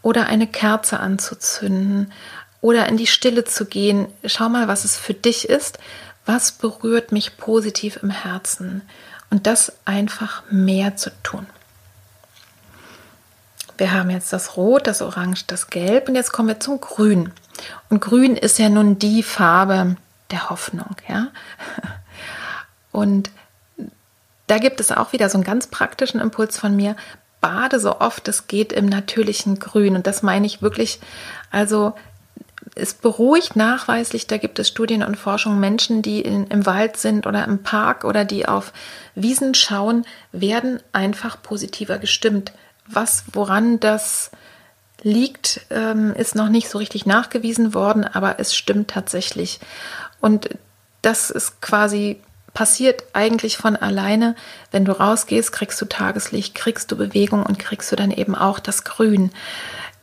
[0.00, 2.12] oder eine Kerze anzuzünden
[2.60, 4.06] oder in die Stille zu gehen.
[4.24, 5.80] Schau mal, was es für dich ist.
[6.28, 8.82] Was berührt mich positiv im Herzen?
[9.30, 11.46] Und das einfach mehr zu tun.
[13.78, 17.32] Wir haben jetzt das Rot, das Orange, das Gelb und jetzt kommen wir zum Grün.
[17.88, 19.96] Und Grün ist ja nun die Farbe
[20.30, 21.28] der Hoffnung, ja.
[22.92, 23.30] Und
[24.48, 26.94] da gibt es auch wieder so einen ganz praktischen Impuls von mir.
[27.40, 29.96] Bade so oft es geht im natürlichen Grün.
[29.96, 31.00] Und das meine ich wirklich,
[31.50, 31.94] also
[32.78, 37.26] es beruhigt nachweislich, da gibt es Studien und Forschung, Menschen, die in, im Wald sind
[37.26, 38.72] oder im Park oder die auf
[39.14, 42.52] Wiesen schauen, werden einfach positiver gestimmt.
[42.86, 44.30] Was, woran das
[45.02, 49.60] liegt, ähm, ist noch nicht so richtig nachgewiesen worden, aber es stimmt tatsächlich.
[50.20, 50.48] Und
[51.02, 52.20] das ist quasi
[52.54, 54.34] passiert eigentlich von alleine.
[54.72, 58.58] Wenn du rausgehst, kriegst du Tageslicht, kriegst du Bewegung und kriegst du dann eben auch
[58.58, 59.30] das Grün.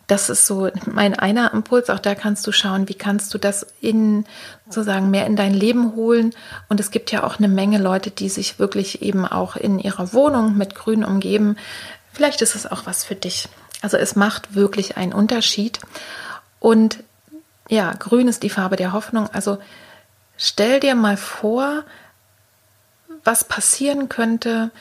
[0.08, 1.90] Das ist so mein einer Impuls.
[1.90, 4.26] Auch da kannst du schauen, wie kannst du das in
[4.70, 6.34] sozusagen mehr in dein Leben holen.
[6.70, 10.14] Und es gibt ja auch eine Menge Leute, die sich wirklich eben auch in ihrer
[10.14, 11.58] Wohnung mit Grün umgeben.
[12.14, 13.50] Vielleicht ist es auch was für dich.
[13.82, 15.80] Also es macht wirklich einen Unterschied.
[16.60, 17.04] Und
[17.68, 19.28] ja, Grün ist die Farbe der Hoffnung.
[19.34, 19.58] Also
[20.38, 21.84] stell dir mal vor,
[23.24, 24.72] was passieren könnte,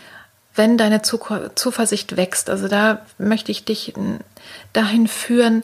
[0.55, 2.49] wenn deine Zuversicht wächst.
[2.49, 3.93] Also da möchte ich dich
[4.73, 5.63] dahin führen,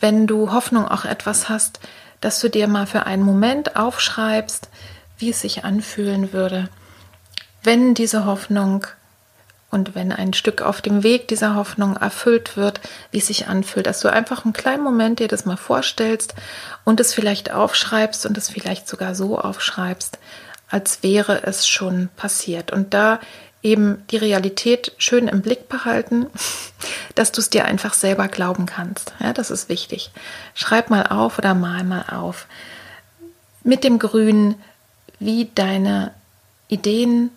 [0.00, 1.80] wenn du Hoffnung auch etwas hast,
[2.20, 4.68] dass du dir mal für einen Moment aufschreibst,
[5.18, 6.68] wie es sich anfühlen würde,
[7.62, 8.86] wenn diese Hoffnung
[9.70, 12.80] und wenn ein Stück auf dem Weg dieser Hoffnung erfüllt wird,
[13.12, 16.34] wie es sich anfühlt, dass du einfach einen kleinen Moment dir das mal vorstellst
[16.84, 20.18] und es vielleicht aufschreibst und es vielleicht sogar so aufschreibst,
[20.68, 22.72] als wäre es schon passiert.
[22.72, 23.20] Und da
[23.62, 26.26] eben die Realität schön im Blick behalten,
[27.14, 29.12] dass du es dir einfach selber glauben kannst.
[29.20, 30.10] Ja, das ist wichtig.
[30.54, 32.46] Schreib mal auf oder mal mal auf
[33.62, 34.54] mit dem Grün,
[35.18, 36.14] wie deine
[36.68, 37.30] Ideen,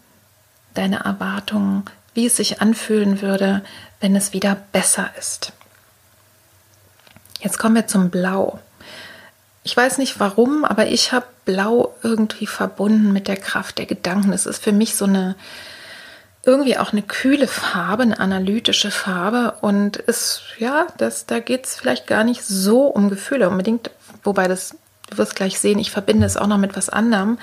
[0.74, 1.84] deine Erwartungen,
[2.14, 3.64] wie es sich anfühlen würde,
[4.00, 5.52] wenn es wieder besser ist.
[7.42, 8.60] Jetzt kommen wir zum Blau.
[9.64, 14.32] Ich weiß nicht warum, aber ich habe Blau irgendwie verbunden mit der Kraft der Gedanken.
[14.32, 15.36] Es ist für mich so eine
[16.46, 19.56] irgendwie auch eine kühle Farbe, eine analytische Farbe.
[19.62, 23.92] Und ist ja, das da geht es vielleicht gar nicht so um Gefühle unbedingt,
[24.24, 24.76] wobei das
[25.10, 27.38] du wirst gleich sehen, ich verbinde es auch noch mit was anderem.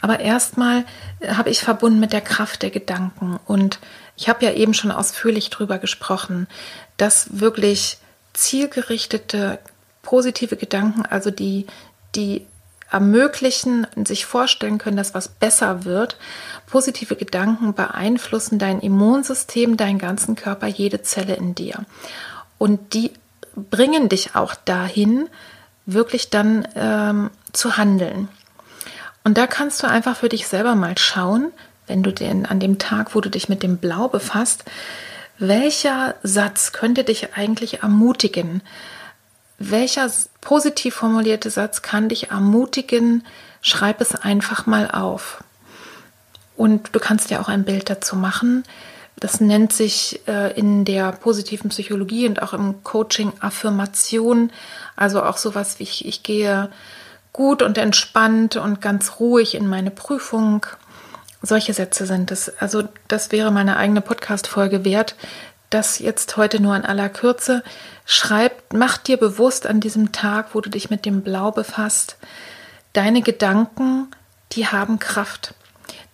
[0.00, 0.84] Aber erstmal
[1.26, 3.38] habe ich verbunden mit der Kraft der Gedanken.
[3.46, 3.78] Und
[4.16, 6.46] ich habe ja eben schon ausführlich darüber gesprochen,
[6.96, 7.98] dass wirklich
[8.32, 9.58] zielgerichtete
[10.02, 11.66] positive Gedanken, also die,
[12.14, 12.46] die
[12.90, 16.16] ermöglichen, sich vorstellen können, dass was besser wird.
[16.66, 21.84] Positive Gedanken beeinflussen dein Immunsystem, deinen ganzen Körper, jede Zelle in dir.
[22.58, 23.12] Und die
[23.56, 25.28] bringen dich auch dahin,
[25.86, 28.28] wirklich dann ähm, zu handeln.
[29.22, 31.52] Und da kannst du einfach für dich selber mal schauen,
[31.86, 34.64] wenn du den an dem Tag, wo du dich mit dem Blau befasst,
[35.38, 38.62] welcher Satz könnte dich eigentlich ermutigen?
[39.70, 43.24] Welcher positiv formulierte Satz kann dich ermutigen?
[43.60, 45.42] Schreib es einfach mal auf.
[46.56, 48.64] Und du kannst ja auch ein Bild dazu machen.
[49.16, 54.50] Das nennt sich äh, in der positiven Psychologie und auch im Coaching Affirmation.
[54.96, 56.70] Also auch sowas wie ich, ich gehe
[57.32, 60.66] gut und entspannt und ganz ruhig in meine Prüfung.
[61.42, 62.48] Solche Sätze sind es.
[62.60, 65.14] Also das wäre meine eigene Podcast-Folge wert.
[65.74, 67.64] Das jetzt heute nur in aller Kürze.
[68.06, 72.16] Schreib, mach dir bewusst an diesem Tag, wo du dich mit dem Blau befasst,
[72.92, 74.06] deine Gedanken,
[74.52, 75.52] die haben Kraft.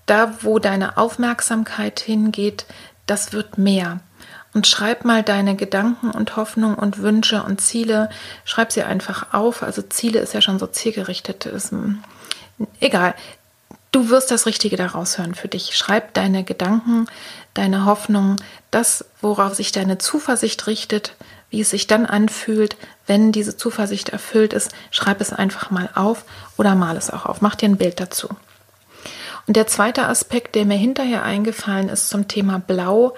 [0.07, 2.65] Da, wo deine Aufmerksamkeit hingeht,
[3.05, 4.01] das wird mehr.
[4.55, 8.09] Und schreib mal deine Gedanken und Hoffnungen und Wünsche und Ziele,
[8.47, 9.63] schreib sie einfach auf.
[9.63, 11.45] Also Ziele ist ja schon so zielgerichtet.
[11.45, 11.75] Ist,
[12.81, 13.15] egal,
[13.93, 15.77] du wirst das Richtige daraus hören für dich.
[15.77, 17.07] Schreib deine Gedanken,
[17.55, 18.37] deine Hoffnungen,
[18.71, 21.17] das, worauf sich deine Zuversicht richtet,
[21.51, 26.25] wie es sich dann anfühlt, wenn diese Zuversicht erfüllt ist, schreib es einfach mal auf
[26.57, 27.41] oder mal es auch auf.
[27.41, 28.29] Mach dir ein Bild dazu.
[29.47, 33.17] Und der zweite Aspekt, der mir hinterher eingefallen ist zum Thema Blau,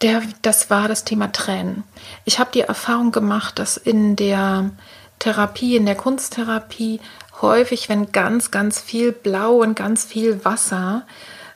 [0.00, 1.84] der, das war das Thema Tränen.
[2.24, 4.70] Ich habe die Erfahrung gemacht, dass in der
[5.18, 7.00] Therapie, in der Kunsttherapie
[7.40, 11.06] häufig, wenn ganz, ganz viel Blau und ganz viel Wasser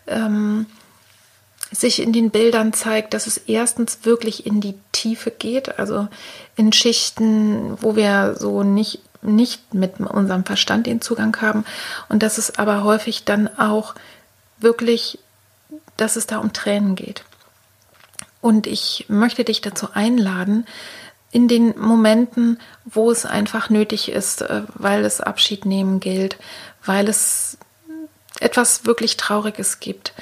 [0.07, 0.67] ähm,
[1.81, 6.09] sich in den Bildern zeigt, dass es erstens wirklich in die Tiefe geht, also
[6.57, 11.65] in Schichten, wo wir so nicht, nicht mit unserem Verstand den Zugang haben
[12.09, 13.95] und dass es aber häufig dann auch
[14.59, 15.19] wirklich,
[15.97, 17.25] dass es da um Tränen geht.
[18.41, 20.67] Und ich möchte dich dazu einladen,
[21.33, 26.39] in den Momenten, wo es einfach nötig ist, äh, weil es Abschied nehmen gilt,
[26.85, 27.59] weil es
[28.41, 30.13] etwas wirklich Trauriges gibt,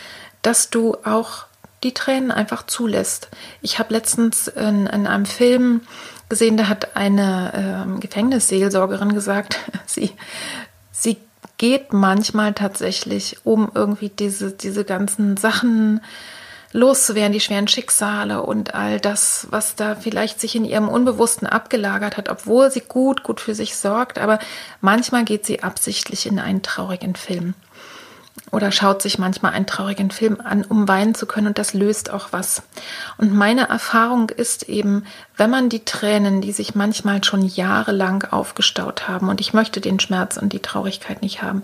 [0.44, 1.46] dass du auch
[1.82, 3.28] die Tränen einfach zulässt.
[3.62, 5.80] Ich habe letztens in, in, einem Film
[6.28, 10.12] gesehen, da hat eine äh, Gefängnisseelsorgerin gesagt, sie,
[10.92, 11.16] sie
[11.58, 16.00] geht manchmal tatsächlich, um irgendwie diese, diese ganzen Sachen
[16.72, 22.16] loszuwerden, die schweren Schicksale und all das, was da vielleicht sich in ihrem Unbewussten abgelagert
[22.16, 24.18] hat, obwohl sie gut, gut für sich sorgt.
[24.18, 24.40] Aber
[24.80, 27.54] manchmal geht sie absichtlich in einen traurigen Film
[28.50, 32.10] oder schaut sich manchmal einen traurigen Film an, um weinen zu können und das löst
[32.10, 32.62] auch was.
[33.16, 39.08] Und meine Erfahrung ist eben, wenn man die Tränen, die sich manchmal schon jahrelang aufgestaut
[39.08, 41.62] haben und ich möchte den Schmerz und die Traurigkeit nicht haben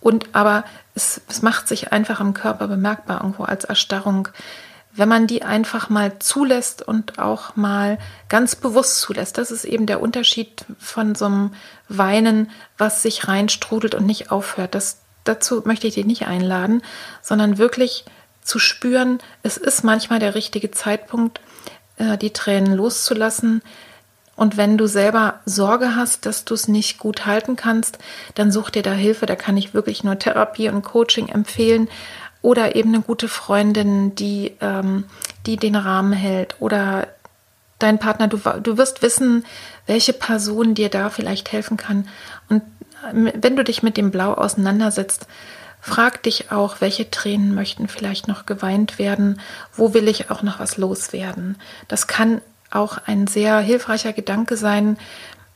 [0.00, 4.28] und aber es, es macht sich einfach im Körper bemerkbar irgendwo als Erstarrung,
[4.92, 9.38] wenn man die einfach mal zulässt und auch mal ganz bewusst zulässt.
[9.38, 11.54] Das ist eben der Unterschied von so einem
[11.88, 14.74] Weinen, was sich reinstrudelt und nicht aufhört.
[14.74, 16.82] Das, dazu möchte ich dich nicht einladen,
[17.22, 18.04] sondern wirklich
[18.42, 21.40] zu spüren, es ist manchmal der richtige Zeitpunkt,
[21.98, 23.62] äh, die Tränen loszulassen.
[24.36, 27.98] Und wenn du selber Sorge hast, dass du es nicht gut halten kannst,
[28.36, 29.26] dann such dir da Hilfe.
[29.26, 31.88] Da kann ich wirklich nur Therapie und Coaching empfehlen
[32.40, 35.04] oder eben eine gute Freundin, die, ähm,
[35.44, 37.08] die den Rahmen hält oder
[37.78, 38.28] dein Partner.
[38.28, 39.44] Du, du wirst wissen,
[39.86, 42.08] welche Person dir da vielleicht helfen kann.
[42.48, 42.62] Und
[43.12, 45.26] wenn du dich mit dem Blau auseinandersetzt,
[45.80, 49.40] frag dich auch, welche Tränen möchten vielleicht noch geweint werden,
[49.74, 51.56] wo will ich auch noch was loswerden.
[51.86, 54.98] Das kann auch ein sehr hilfreicher Gedanke sein,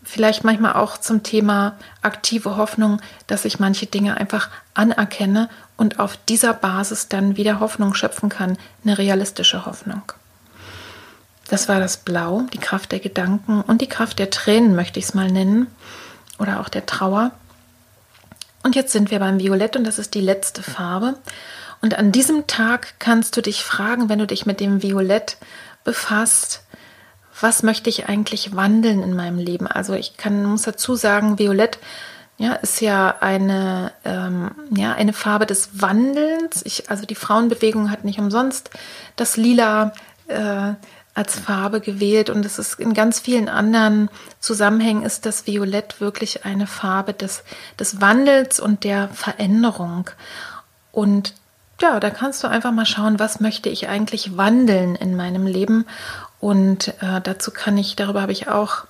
[0.05, 6.17] vielleicht manchmal auch zum Thema aktive Hoffnung, dass ich manche Dinge einfach anerkenne und auf
[6.17, 10.03] dieser Basis dann wieder Hoffnung schöpfen kann, eine realistische Hoffnung.
[11.49, 15.07] Das war das Blau, die Kraft der Gedanken und die Kraft der Tränen, möchte ich
[15.07, 15.67] es mal nennen,
[16.39, 17.33] oder auch der Trauer.
[18.63, 21.15] Und jetzt sind wir beim Violett und das ist die letzte Farbe.
[21.81, 25.37] Und an diesem Tag kannst du dich fragen, wenn du dich mit dem Violett
[25.83, 26.63] befasst,
[27.41, 29.67] was möchte ich eigentlich wandeln in meinem Leben?
[29.67, 31.79] Also ich kann, muss dazu sagen, Violett
[32.39, 36.63] ja, ist ja eine, ähm, ja, eine Farbe des Wandelns.
[36.65, 38.71] Ich, also die Frauenbewegung hat nicht umsonst
[39.17, 39.93] das Lila
[40.29, 40.75] äh,
[41.15, 44.09] als Farbe gewählt und es ist in ganz vielen anderen
[44.41, 47.45] Zusammenhängen ist das Violett wirklich eine Farbe des,
[47.79, 50.09] des Wandels und der Veränderung.
[50.91, 51.35] Und
[51.83, 55.85] ja, da kannst du einfach mal schauen, was möchte ich eigentlich wandeln in meinem Leben.
[56.41, 58.85] Und äh, dazu kann ich, darüber habe ich auch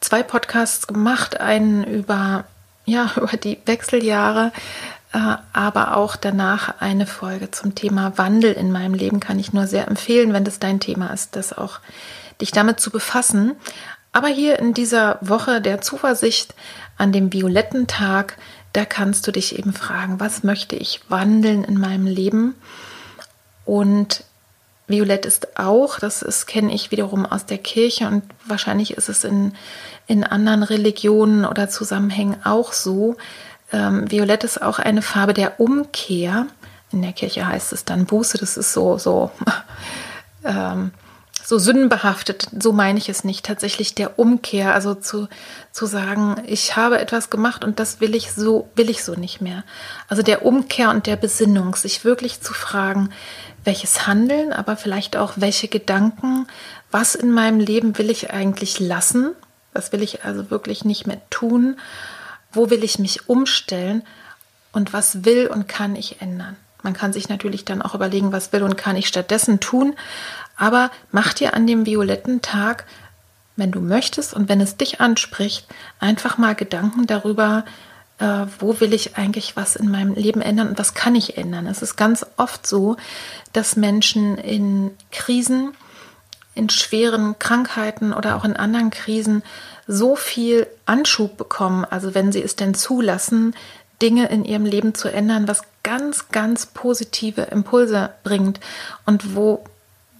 [0.00, 2.44] zwei Podcasts gemacht, einen über,
[2.84, 4.52] ja, über die Wechseljahre,
[5.10, 9.88] aber auch danach eine Folge zum Thema Wandel in meinem Leben kann ich nur sehr
[9.88, 11.80] empfehlen, wenn das dein Thema ist, das auch
[12.40, 13.56] dich damit zu befassen.
[14.12, 16.54] Aber hier in dieser Woche der Zuversicht
[16.98, 18.36] an dem violetten Tag,
[18.72, 22.54] da kannst du dich eben fragen, was möchte ich wandeln in meinem Leben?
[23.64, 24.24] Und
[24.88, 29.52] Violett ist auch, das kenne ich wiederum aus der Kirche und wahrscheinlich ist es in,
[30.06, 33.16] in anderen Religionen oder Zusammenhängen auch so,
[33.72, 36.46] ähm, Violett ist auch eine Farbe der Umkehr.
[36.90, 39.30] In der Kirche heißt es dann Buße, das ist so, so,
[40.44, 40.92] ähm,
[41.44, 42.48] so sündenbehaftet.
[42.58, 43.44] So meine ich es nicht.
[43.44, 45.28] Tatsächlich der Umkehr, also zu,
[45.70, 49.40] zu sagen, ich habe etwas gemacht und das will ich so, will ich so nicht
[49.40, 49.64] mehr.
[50.08, 53.10] Also der Umkehr und der Besinnung, sich wirklich zu fragen,
[53.64, 56.46] welches Handeln, aber vielleicht auch welche Gedanken,
[56.90, 59.34] was in meinem Leben will ich eigentlich lassen,
[59.74, 61.76] was will ich also wirklich nicht mehr tun
[62.52, 64.02] wo will ich mich umstellen
[64.72, 66.56] und was will und kann ich ändern.
[66.82, 69.94] Man kann sich natürlich dann auch überlegen, was will und kann ich stattdessen tun.
[70.56, 72.84] Aber mach dir an dem violetten Tag,
[73.56, 75.66] wenn du möchtest und wenn es dich anspricht,
[75.98, 77.64] einfach mal Gedanken darüber,
[78.18, 81.66] äh, wo will ich eigentlich was in meinem Leben ändern und was kann ich ändern.
[81.66, 82.96] Es ist ganz oft so,
[83.52, 85.72] dass Menschen in Krisen,
[86.58, 89.44] in schweren Krankheiten oder auch in anderen Krisen
[89.86, 93.54] so viel Anschub bekommen, also wenn sie es denn zulassen,
[94.02, 98.58] Dinge in ihrem Leben zu ändern, was ganz, ganz positive Impulse bringt
[99.06, 99.64] und wo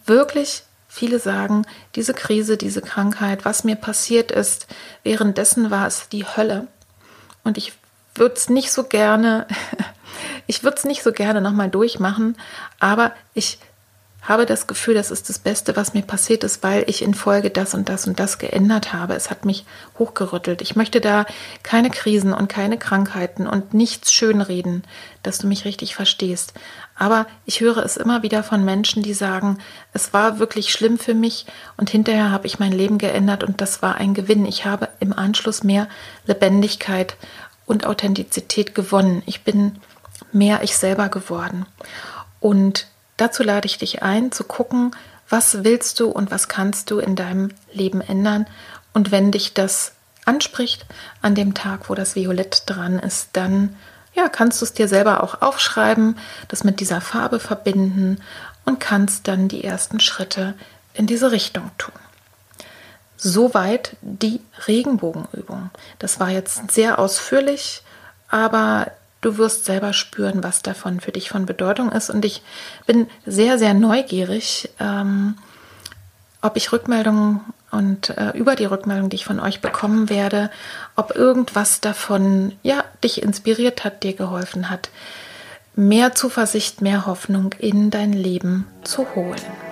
[0.06, 4.68] wirklich viele sagen, diese Krise, diese Krankheit, was mir passiert ist,
[5.02, 6.68] währenddessen war es die Hölle.
[7.42, 7.72] Und ich
[8.14, 9.46] würde es nicht so gerne,
[10.46, 12.36] ich würde es nicht so gerne nochmal durchmachen,
[12.78, 13.58] aber ich
[14.22, 17.50] habe das Gefühl, das ist das Beste, was mir passiert ist, weil ich in Folge
[17.50, 19.14] das und das und das geändert habe.
[19.14, 19.64] Es hat mich
[19.98, 20.60] hochgerüttelt.
[20.60, 21.24] Ich möchte da
[21.62, 24.82] keine Krisen und keine Krankheiten und nichts schönreden,
[25.22, 26.52] dass du mich richtig verstehst.
[26.96, 29.58] Aber ich höre es immer wieder von Menschen, die sagen,
[29.92, 33.82] es war wirklich schlimm für mich und hinterher habe ich mein Leben geändert und das
[33.82, 34.44] war ein Gewinn.
[34.46, 35.88] Ich habe im Anschluss mehr
[36.26, 37.16] Lebendigkeit
[37.66, 39.22] und Authentizität gewonnen.
[39.26, 39.78] Ich bin
[40.32, 41.66] mehr ich selber geworden.
[42.40, 44.92] Und Dazu lade ich dich ein, zu gucken,
[45.28, 48.46] was willst du und was kannst du in deinem Leben ändern.
[48.94, 49.92] Und wenn dich das
[50.24, 50.86] anspricht
[51.20, 53.76] an dem Tag, wo das Violett dran ist, dann
[54.14, 58.20] ja, kannst du es dir selber auch aufschreiben, das mit dieser Farbe verbinden
[58.64, 60.54] und kannst dann die ersten Schritte
[60.94, 61.94] in diese Richtung tun.
[63.16, 65.70] Soweit die Regenbogenübung.
[65.98, 67.82] Das war jetzt sehr ausführlich,
[68.28, 72.10] aber Du wirst selber spüren, was davon für dich von Bedeutung ist.
[72.10, 72.42] Und ich
[72.86, 75.36] bin sehr, sehr neugierig, ähm,
[76.40, 80.50] ob ich Rückmeldungen und äh, über die Rückmeldung, die ich von euch bekommen werde,
[80.94, 84.88] ob irgendwas davon ja dich inspiriert hat, dir geholfen hat,
[85.74, 89.67] mehr Zuversicht, mehr Hoffnung in dein Leben zu holen.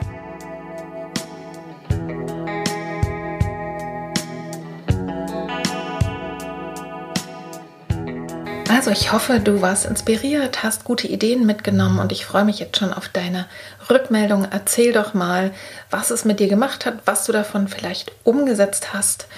[8.77, 12.79] Also ich hoffe, du warst inspiriert, hast gute Ideen mitgenommen und ich freue mich jetzt
[12.79, 13.47] schon auf deine
[13.89, 14.47] Rückmeldung.
[14.51, 15.53] Erzähl doch mal,
[15.89, 19.29] was es mit dir gemacht hat, was du davon vielleicht umgesetzt hast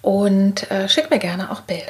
[0.00, 1.82] und äh, schick mir gerne auch Bilder.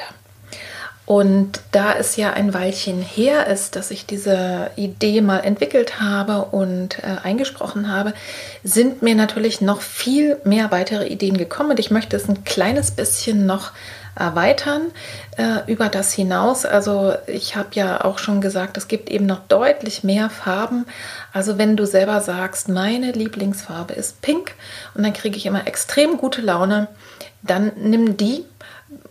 [1.05, 6.45] Und da es ja ein Weilchen her ist, dass ich diese Idee mal entwickelt habe
[6.45, 8.15] und äh, eingesprochen habe,
[8.63, 11.69] sind mir natürlich noch viel mehr weitere Ideen gekommen.
[11.69, 13.73] Und ich möchte es ein kleines bisschen noch
[14.15, 14.91] erweitern
[15.37, 16.65] äh, über das hinaus.
[16.65, 20.85] Also ich habe ja auch schon gesagt, es gibt eben noch deutlich mehr Farben.
[21.33, 24.55] Also wenn du selber sagst, meine Lieblingsfarbe ist pink
[24.93, 26.87] und dann kriege ich immer extrem gute Laune,
[27.43, 28.45] dann nimm die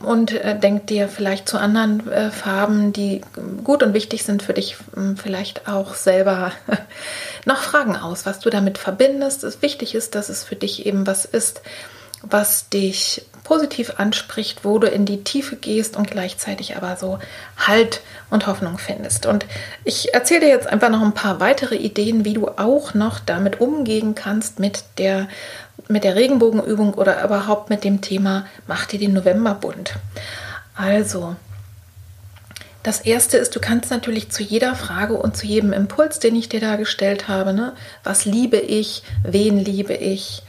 [0.01, 3.21] und äh, denk dir vielleicht zu anderen äh, Farben, die
[3.63, 6.53] gut und wichtig sind für dich, hm, vielleicht auch selber
[7.45, 9.45] noch Fragen aus, was du damit verbindest.
[9.45, 11.63] Es wichtig ist, dass es für dich eben was ist,
[12.29, 17.19] was dich positiv anspricht, wo du in die Tiefe gehst und gleichzeitig aber so
[17.59, 19.27] Halt und Hoffnung findest.
[19.27, 19.47] Und
[19.85, 23.61] ich erzähle dir jetzt einfach noch ein paar weitere Ideen, wie du auch noch damit
[23.61, 25.29] umgehen kannst mit der,
[25.89, 29.95] mit der Regenbogenübung oder überhaupt mit dem Thema Mach dir den November bunt.
[30.75, 31.37] Also,
[32.83, 36.49] das erste ist, du kannst natürlich zu jeder Frage und zu jedem Impuls, den ich
[36.49, 40.43] dir da gestellt habe, ne, was liebe ich, wen liebe ich,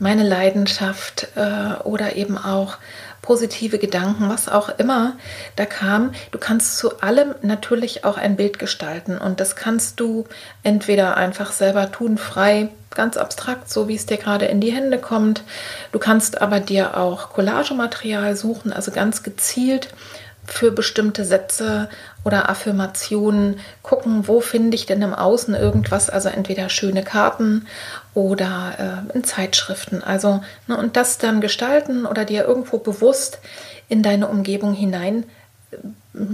[0.00, 2.78] meine Leidenschaft äh, oder eben auch
[3.22, 5.12] positive Gedanken, was auch immer
[5.54, 6.12] da kam.
[6.32, 10.24] Du kannst zu allem natürlich auch ein Bild gestalten und das kannst du
[10.62, 14.98] entweder einfach selber tun, frei, ganz abstrakt, so wie es dir gerade in die Hände
[14.98, 15.44] kommt.
[15.92, 19.90] Du kannst aber dir auch Collagematerial suchen, also ganz gezielt
[20.46, 21.88] für bestimmte Sätze
[22.24, 27.66] oder Affirmationen gucken, wo finde ich denn im Außen irgendwas, also entweder schöne Karten
[28.14, 30.02] oder äh, in Zeitschriften.
[30.02, 33.38] Also, ne, und das dann gestalten oder dir irgendwo bewusst
[33.88, 35.24] in deine Umgebung hinein
[35.70, 35.76] äh,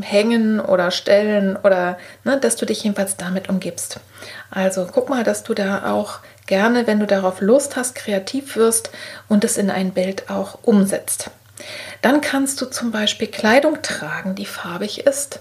[0.02, 4.00] hängen oder stellen oder ne, dass du dich jedenfalls damit umgibst.
[4.50, 8.90] Also guck mal, dass du da auch gerne, wenn du darauf Lust hast, kreativ wirst
[9.28, 11.30] und es in ein Bild auch umsetzt.
[12.02, 15.40] Dann kannst du zum Beispiel Kleidung tragen, die farbig ist.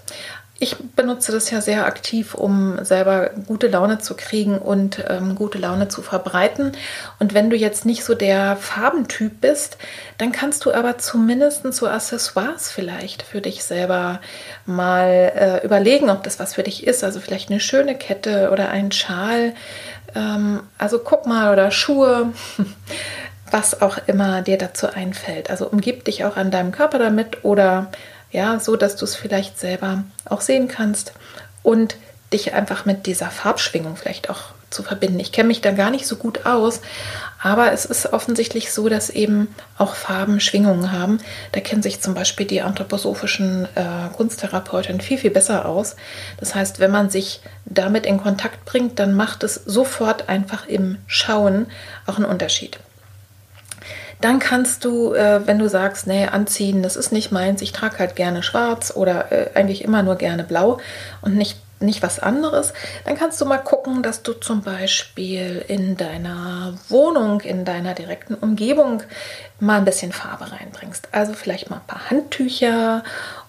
[0.58, 5.58] Ich benutze das ja sehr aktiv, um selber gute Laune zu kriegen und ähm, gute
[5.58, 6.72] Laune zu verbreiten.
[7.20, 9.78] Und wenn du jetzt nicht so der Farbentyp bist,
[10.18, 14.22] dann kannst du aber zumindest so Accessoires vielleicht für dich selber
[14.66, 17.04] mal äh, überlegen, ob das was für dich ist.
[17.04, 19.54] Also vielleicht eine schöne Kette oder ein Schal.
[20.16, 22.32] Ähm, also guck mal, oder Schuhe.
[23.52, 25.50] was auch immer dir dazu einfällt.
[25.50, 27.92] Also umgib dich auch an deinem Körper damit oder
[28.32, 31.14] ja, so dass du es vielleicht selber auch sehen kannst
[31.64, 31.96] und
[32.34, 35.20] dich einfach mit dieser Farbschwingung vielleicht auch zu verbinden.
[35.20, 36.82] Ich kenne mich da gar nicht so gut aus,
[37.42, 41.20] aber es ist offensichtlich so, dass eben auch Farben Schwingungen haben.
[41.54, 45.96] Da kennen sich zum Beispiel die anthroposophischen äh, Kunsttherapeuten viel, viel besser aus.
[46.40, 50.98] Das heißt, wenn man sich damit in Kontakt bringt, dann macht es sofort einfach im
[51.08, 51.68] Schauen
[52.06, 52.80] auch einen Unterschied.
[54.26, 58.00] Dann kannst du, äh, wenn du sagst, nee, anziehen, das ist nicht meins, ich trage
[58.00, 60.80] halt gerne schwarz oder äh, eigentlich immer nur gerne blau
[61.22, 62.74] und nicht nicht was anderes,
[63.04, 68.34] dann kannst du mal gucken, dass du zum Beispiel in deiner Wohnung, in deiner direkten
[68.34, 69.04] Umgebung
[69.60, 71.10] mal ein bisschen Farbe reinbringst.
[71.12, 73.04] Also vielleicht mal ein paar Handtücher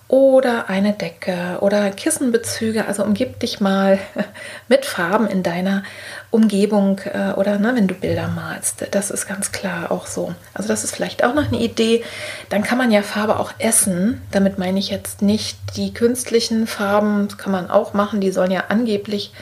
[0.08, 2.86] oder eine Decke oder Kissenbezüge.
[2.86, 3.98] Also umgib dich mal
[4.68, 5.82] mit Farben in deiner
[6.30, 8.86] Umgebung äh, oder ne, wenn du Bilder malst.
[8.92, 10.34] Das ist ganz klar auch so.
[10.54, 12.04] Also das ist vielleicht auch noch eine Idee.
[12.50, 14.22] Dann kann man ja Farbe auch essen.
[14.30, 17.26] Damit meine ich jetzt nicht die künstlichen Farben.
[17.28, 18.20] Das kann man auch machen.
[18.20, 19.32] Die sollen ja angeblich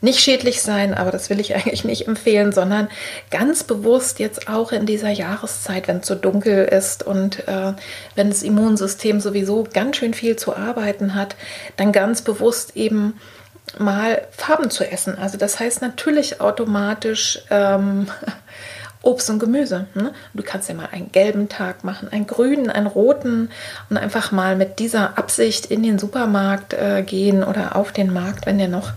[0.00, 2.88] nicht schädlich sein, aber das will ich eigentlich nicht empfehlen, sondern
[3.30, 7.72] ganz bewusst jetzt auch in dieser Jahreszeit, wenn es so dunkel ist und äh,
[8.14, 11.36] wenn das Immunsystem sowieso ganz schön viel zu arbeiten hat,
[11.76, 13.14] dann ganz bewusst eben
[13.78, 15.18] mal Farben zu essen.
[15.18, 18.08] Also das heißt natürlich automatisch ähm,
[19.02, 19.86] Obst und Gemüse.
[19.94, 20.12] Ne?
[20.34, 23.50] Du kannst ja mal einen gelben Tag machen, einen grünen, einen roten
[23.90, 28.46] und einfach mal mit dieser Absicht in den Supermarkt äh, gehen oder auf den Markt,
[28.46, 28.92] wenn der noch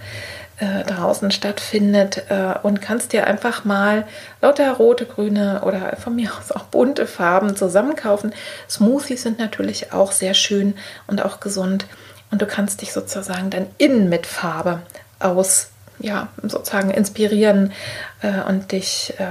[0.61, 4.05] äh, draußen stattfindet äh, und kannst dir einfach mal
[4.43, 8.31] lauter rote, grüne oder von mir aus auch bunte Farben zusammenkaufen.
[8.69, 10.75] Smoothies sind natürlich auch sehr schön
[11.07, 11.87] und auch gesund
[12.29, 14.83] und du kannst dich sozusagen dann innen mit Farbe
[15.17, 17.73] aus, ja, sozusagen inspirieren
[18.21, 19.25] äh, und dich äh,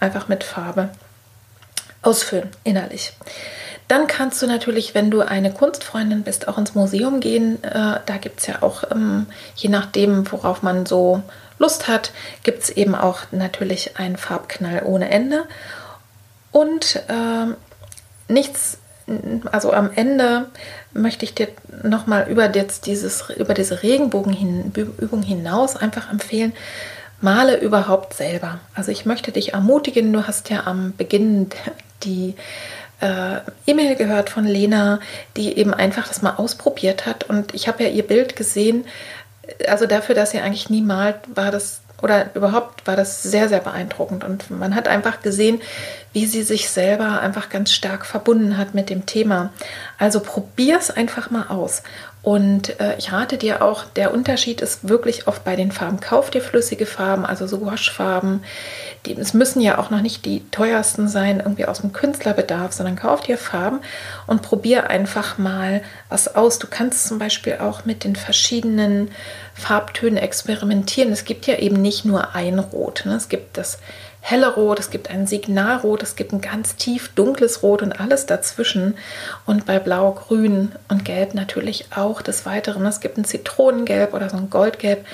[0.00, 0.90] einfach mit Farbe
[2.02, 3.14] ausfüllen, innerlich.
[3.88, 7.62] Dann kannst du natürlich, wenn du eine Kunstfreundin bist, auch ins Museum gehen.
[7.62, 9.26] Äh, da gibt es ja auch, ähm,
[9.56, 11.22] je nachdem, worauf man so
[11.58, 12.12] Lust hat,
[12.42, 15.44] gibt es eben auch natürlich einen Farbknall ohne Ende.
[16.50, 18.78] Und äh, nichts,
[19.52, 20.46] also am Ende
[20.92, 21.48] möchte ich dir
[21.82, 26.54] nochmal über über diese Regenbogenübung hinaus einfach empfehlen,
[27.20, 28.60] male überhaupt selber.
[28.74, 31.50] Also ich möchte dich ermutigen, du hast ja am Beginn
[32.04, 32.34] die
[33.04, 34.98] äh, E-Mail gehört von Lena,
[35.36, 37.24] die eben einfach das mal ausprobiert hat.
[37.24, 38.86] Und ich habe ja ihr Bild gesehen.
[39.68, 43.60] Also dafür, dass sie eigentlich nie malt, war das oder überhaupt war das sehr, sehr
[43.60, 44.24] beeindruckend.
[44.24, 45.60] Und man hat einfach gesehen,
[46.12, 49.52] wie sie sich selber einfach ganz stark verbunden hat mit dem Thema.
[49.98, 51.82] Also probier es einfach mal aus.
[52.24, 56.00] Und äh, ich rate dir auch, der Unterschied ist wirklich oft bei den Farben.
[56.00, 58.42] Kauf dir flüssige Farben, also so Waschfarben.
[59.04, 62.96] Die, es müssen ja auch noch nicht die teuersten sein, irgendwie aus dem Künstlerbedarf, sondern
[62.96, 63.80] kauf dir Farben
[64.26, 66.58] und probier einfach mal was aus.
[66.58, 69.10] Du kannst zum Beispiel auch mit den verschiedenen
[69.52, 71.12] Farbtönen experimentieren.
[71.12, 73.02] Es gibt ja eben nicht nur ein Rot.
[73.04, 73.16] Ne?
[73.16, 73.78] Es gibt das
[74.26, 78.24] helle Rot, es gibt ein Signalrot, es gibt ein ganz tief dunkles Rot und alles
[78.24, 78.96] dazwischen.
[79.44, 82.86] Und bei Blau, Grün und Gelb natürlich auch des Weiteren.
[82.86, 85.04] Es gibt ein Zitronengelb oder so ein Goldgelb.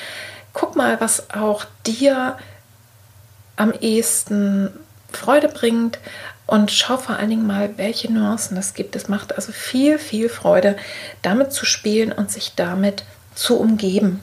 [0.52, 2.38] Guck mal, was auch dir
[3.56, 4.70] am ehesten
[5.12, 5.98] Freude bringt
[6.46, 8.94] und schau vor allen Dingen mal, welche Nuancen es gibt.
[8.94, 10.76] Es macht also viel, viel Freude,
[11.22, 13.02] damit zu spielen und sich damit
[13.34, 14.20] zu umgeben.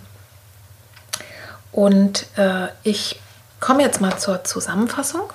[1.74, 3.20] Und äh, ich
[3.60, 5.32] komme jetzt mal zur Zusammenfassung.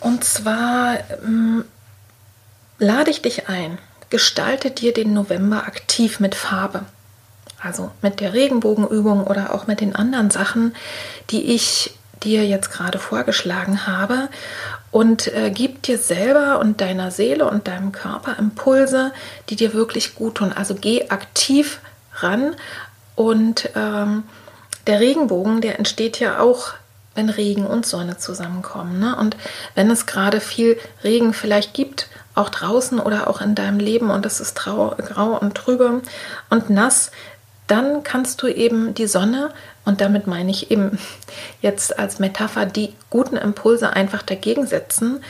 [0.00, 1.64] Und zwar ähm,
[2.78, 3.78] lade ich dich ein,
[4.10, 6.84] gestalte dir den November aktiv mit Farbe.
[7.60, 10.74] Also mit der Regenbogenübung oder auch mit den anderen Sachen,
[11.30, 11.94] die ich
[12.24, 14.28] dir jetzt gerade vorgeschlagen habe.
[14.90, 19.12] Und äh, gib dir selber und deiner Seele und deinem Körper Impulse,
[19.48, 20.52] die dir wirklich gut tun.
[20.52, 21.78] Also geh aktiv
[22.16, 22.56] ran
[23.14, 24.24] und ähm,
[24.86, 26.72] der Regenbogen, der entsteht ja auch,
[27.14, 28.98] wenn Regen und Sonne zusammenkommen.
[28.98, 29.16] Ne?
[29.16, 29.36] Und
[29.74, 34.24] wenn es gerade viel Regen vielleicht gibt, auch draußen oder auch in deinem Leben und
[34.24, 36.00] es ist grau, grau und trübe
[36.48, 37.10] und nass,
[37.66, 39.50] dann kannst du eben die Sonne,
[39.84, 40.98] und damit meine ich eben
[41.60, 45.22] jetzt als Metapher die guten Impulse einfach dagegen setzen.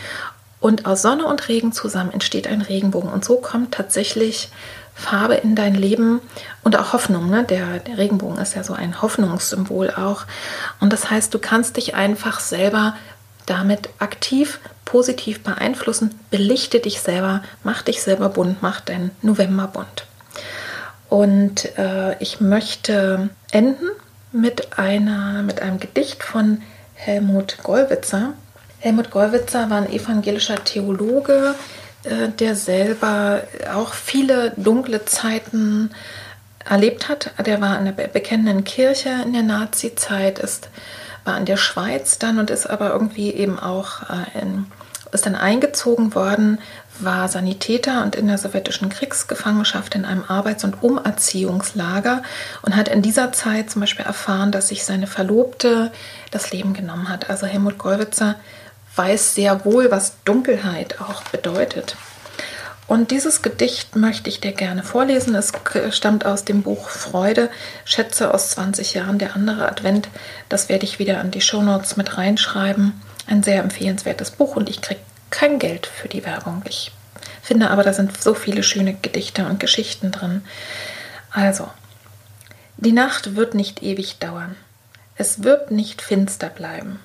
[0.60, 3.10] Und aus Sonne und Regen zusammen entsteht ein Regenbogen.
[3.10, 4.50] Und so kommt tatsächlich
[4.94, 6.20] Farbe in dein Leben
[6.62, 7.30] und auch Hoffnung.
[7.30, 7.44] Ne?
[7.44, 10.24] Der, der Regenbogen ist ja so ein Hoffnungssymbol auch.
[10.80, 12.94] Und das heißt, du kannst dich einfach selber
[13.46, 16.18] damit aktiv, positiv beeinflussen.
[16.30, 20.06] Belichte dich selber, mach dich selber bunt, mach dein November bunt.
[21.08, 23.90] Und äh, ich möchte enden
[24.32, 26.62] mit, einer, mit einem Gedicht von
[26.94, 28.34] Helmut Gollwitzer.
[28.78, 31.54] Helmut Gollwitzer war ein evangelischer Theologe,
[32.04, 33.42] äh, der selber
[33.72, 35.90] auch viele dunkle Zeiten
[36.68, 37.32] erlebt hat.
[37.44, 40.68] Der war in der bekennenden Kirche in der Nazi-Zeit, ist
[41.24, 44.66] war in der Schweiz dann und ist aber irgendwie eben auch äh, in,
[45.12, 46.58] ist dann eingezogen worden,
[46.98, 52.22] war Sanitäter und in der sowjetischen Kriegsgefangenschaft in einem Arbeits- und Umerziehungslager
[52.62, 55.90] und hat in dieser Zeit zum Beispiel erfahren, dass sich seine Verlobte
[56.30, 57.30] das Leben genommen hat.
[57.30, 58.36] Also Helmut Gollwitzer
[58.96, 61.96] weiß sehr wohl, was Dunkelheit auch bedeutet.
[62.88, 65.34] Und dieses Gedicht möchte ich dir gerne vorlesen.
[65.34, 65.52] Es
[65.96, 67.48] stammt aus dem Buch Freude,
[67.84, 70.08] Schätze aus 20 Jahren, der andere Advent.
[70.48, 73.00] Das werde ich wieder an die Shownotes mit reinschreiben.
[73.26, 76.62] Ein sehr empfehlenswertes Buch und ich kriege kein Geld für die Werbung.
[76.68, 76.92] Ich
[77.42, 80.42] finde aber, da sind so viele schöne Gedichte und Geschichten drin.
[81.30, 81.70] Also,
[82.76, 84.56] die Nacht wird nicht ewig dauern.
[85.16, 87.00] Es wird nicht finster bleiben.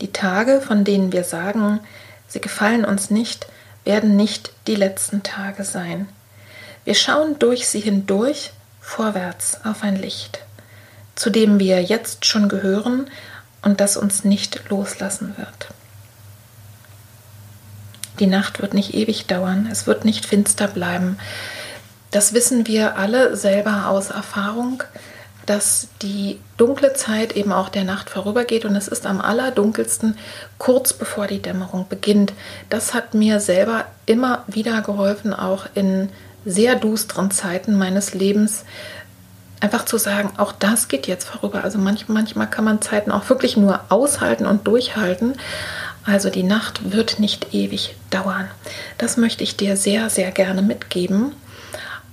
[0.00, 1.80] Die Tage, von denen wir sagen,
[2.26, 3.46] sie gefallen uns nicht,
[3.84, 6.08] werden nicht die letzten Tage sein.
[6.84, 10.40] Wir schauen durch sie hindurch vorwärts auf ein Licht,
[11.14, 13.10] zu dem wir jetzt schon gehören
[13.62, 15.68] und das uns nicht loslassen wird.
[18.18, 21.18] Die Nacht wird nicht ewig dauern, es wird nicht finster bleiben.
[22.10, 24.82] Das wissen wir alle selber aus Erfahrung
[25.50, 30.16] dass die dunkle Zeit eben auch der Nacht vorübergeht und es ist am allerdunkelsten
[30.58, 32.32] kurz bevor die Dämmerung beginnt.
[32.68, 36.08] Das hat mir selber immer wieder geholfen, auch in
[36.44, 38.64] sehr dusteren Zeiten meines Lebens,
[39.58, 41.64] einfach zu sagen, auch das geht jetzt vorüber.
[41.64, 45.34] Also manchmal, manchmal kann man Zeiten auch wirklich nur aushalten und durchhalten.
[46.04, 48.48] Also die Nacht wird nicht ewig dauern.
[48.98, 51.32] Das möchte ich dir sehr, sehr gerne mitgeben.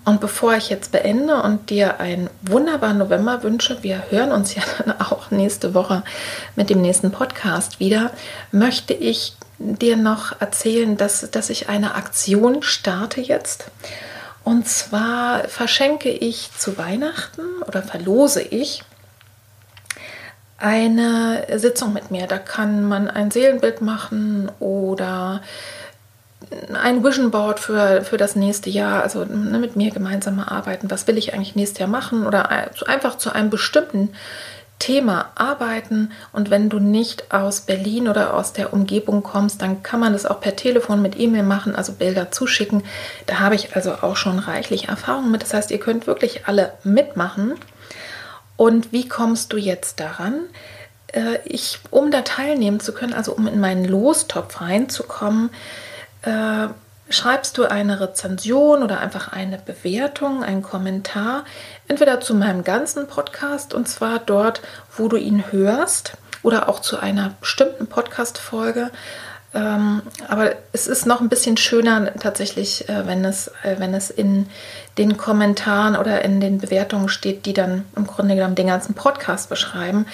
[0.08, 4.64] Und bevor ich jetzt beende und dir einen wunderbaren November wünsche, wir hören uns ja
[4.78, 6.02] dann auch nächste Woche
[6.56, 8.12] mit dem nächsten Podcast wieder,
[8.54, 13.66] möchte ich dir noch erzählen, dass, dass ich eine Aktion starte jetzt.
[14.46, 18.84] Und zwar verschenke ich zu Weihnachten oder verlose ich
[20.58, 22.28] eine Sitzung mit mir.
[22.28, 25.42] Da kann man ein Seelenbild machen oder
[26.74, 31.08] ein Vision Board für, für das nächste Jahr, also ne, mit mir gemeinsam arbeiten, was
[31.08, 32.50] will ich eigentlich nächstes Jahr machen oder
[32.88, 34.10] einfach zu einem bestimmten
[34.80, 40.00] Thema arbeiten und wenn du nicht aus Berlin oder aus der Umgebung kommst, dann kann
[40.00, 42.84] man das auch per Telefon mit E-Mail machen, also Bilder zuschicken.
[43.26, 45.42] Da habe ich also auch schon reichlich Erfahrung mit.
[45.42, 47.56] Das heißt, ihr könnt wirklich alle mitmachen.
[48.56, 50.42] Und wie kommst du jetzt daran?
[51.08, 55.50] Äh, ich, um da teilnehmen zu können, also um in meinen Lostopf reinzukommen,
[56.24, 56.68] äh,
[57.10, 61.46] schreibst du eine Rezension oder einfach eine Bewertung, einen Kommentar,
[61.88, 64.62] entweder zu meinem ganzen Podcast und zwar dort,
[64.96, 66.14] wo du ihn hörst
[66.44, 68.92] oder auch zu einer bestimmten Podcast-Folge.
[69.54, 74.10] Ähm, aber es ist noch ein bisschen schöner tatsächlich, äh, wenn, es, äh, wenn es
[74.10, 74.50] in
[74.98, 79.50] den Kommentaren oder in den Bewertungen steht, die dann im Grunde genommen den ganzen Podcast
[79.50, 80.06] beschreiben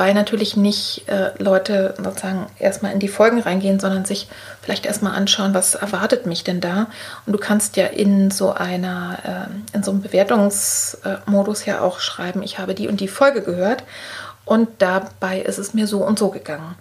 [0.00, 4.28] weil natürlich nicht äh, Leute sozusagen erstmal in die Folgen reingehen, sondern sich
[4.62, 6.86] vielleicht erstmal anschauen, was erwartet mich denn da.
[7.26, 9.18] Und du kannst ja in so einer,
[9.52, 13.84] äh, in so einem Bewertungsmodus ja auch schreiben, ich habe die und die Folge gehört
[14.46, 16.76] und dabei ist es mir so und so gegangen.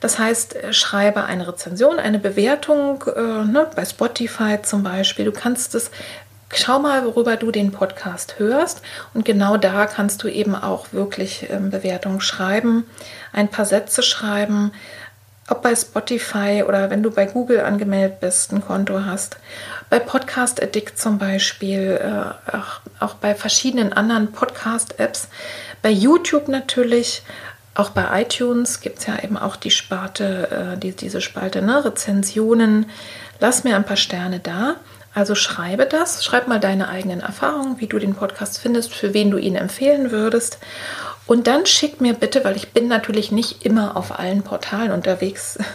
[0.00, 5.24] Das heißt, äh, schreibe eine Rezension, eine Bewertung äh, ne, bei Spotify zum Beispiel.
[5.24, 5.90] Du kannst es
[6.52, 8.82] schau mal, worüber du den Podcast hörst.
[9.14, 12.84] Und genau da kannst du eben auch wirklich ähm, Bewertungen schreiben,
[13.32, 14.72] ein paar Sätze schreiben,
[15.48, 19.36] ob bei Spotify oder wenn du bei Google angemeldet bist, ein Konto hast.
[19.90, 25.28] Bei Podcast Addict zum Beispiel, äh, auch, auch bei verschiedenen anderen Podcast-Apps.
[25.82, 27.22] Bei YouTube natürlich.
[27.74, 31.84] Auch bei iTunes gibt es ja eben auch die Sparte, äh, die, diese Spalte, ne?
[31.84, 32.86] Rezensionen.
[33.40, 34.76] Lass mir ein paar Sterne da.
[35.14, 39.30] Also schreibe das, schreib mal deine eigenen Erfahrungen, wie du den Podcast findest, für wen
[39.30, 40.58] du ihn empfehlen würdest.
[41.26, 45.58] Und dann schick mir bitte, weil ich bin natürlich nicht immer auf allen Portalen unterwegs.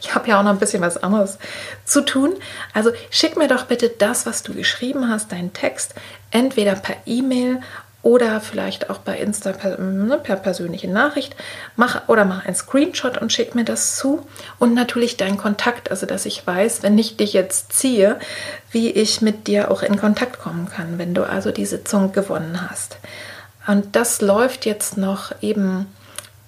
[0.00, 1.38] Ich habe ja auch noch ein bisschen was anderes
[1.84, 2.34] zu tun.
[2.74, 5.94] Also schick mir doch bitte das, was du geschrieben hast, deinen Text,
[6.30, 7.62] entweder per E-Mail
[8.02, 11.34] oder vielleicht auch bei Insta per, ne, per persönliche Nachricht.
[11.74, 14.26] Mach oder mach einen Screenshot und schick mir das zu.
[14.58, 18.18] Und natürlich deinen Kontakt, also dass ich weiß, wenn ich dich jetzt ziehe,
[18.70, 22.70] wie ich mit dir auch in Kontakt kommen kann, wenn du also die Sitzung gewonnen
[22.70, 22.98] hast.
[23.66, 25.86] Und das läuft jetzt noch eben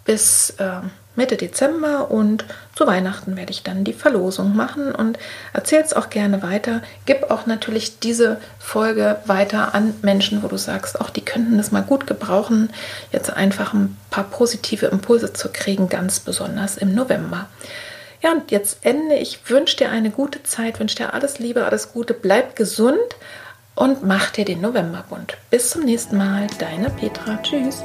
[0.04, 0.80] bis äh,
[1.20, 5.18] Mitte Dezember und zu Weihnachten werde ich dann die Verlosung machen und
[5.52, 6.80] erzähl es auch gerne weiter.
[7.04, 11.72] Gib auch natürlich diese Folge weiter an Menschen, wo du sagst, auch die könnten das
[11.72, 12.70] mal gut gebrauchen,
[13.12, 17.50] jetzt einfach ein paar positive Impulse zu kriegen, ganz besonders im November.
[18.22, 19.16] Ja, und jetzt ende.
[19.16, 22.96] Ich wünsche dir eine gute Zeit, wünsche dir alles Liebe, alles Gute, bleib gesund
[23.74, 25.36] und mach dir den Novemberbund.
[25.50, 27.38] Bis zum nächsten Mal, deine Petra.
[27.42, 27.82] Tschüss.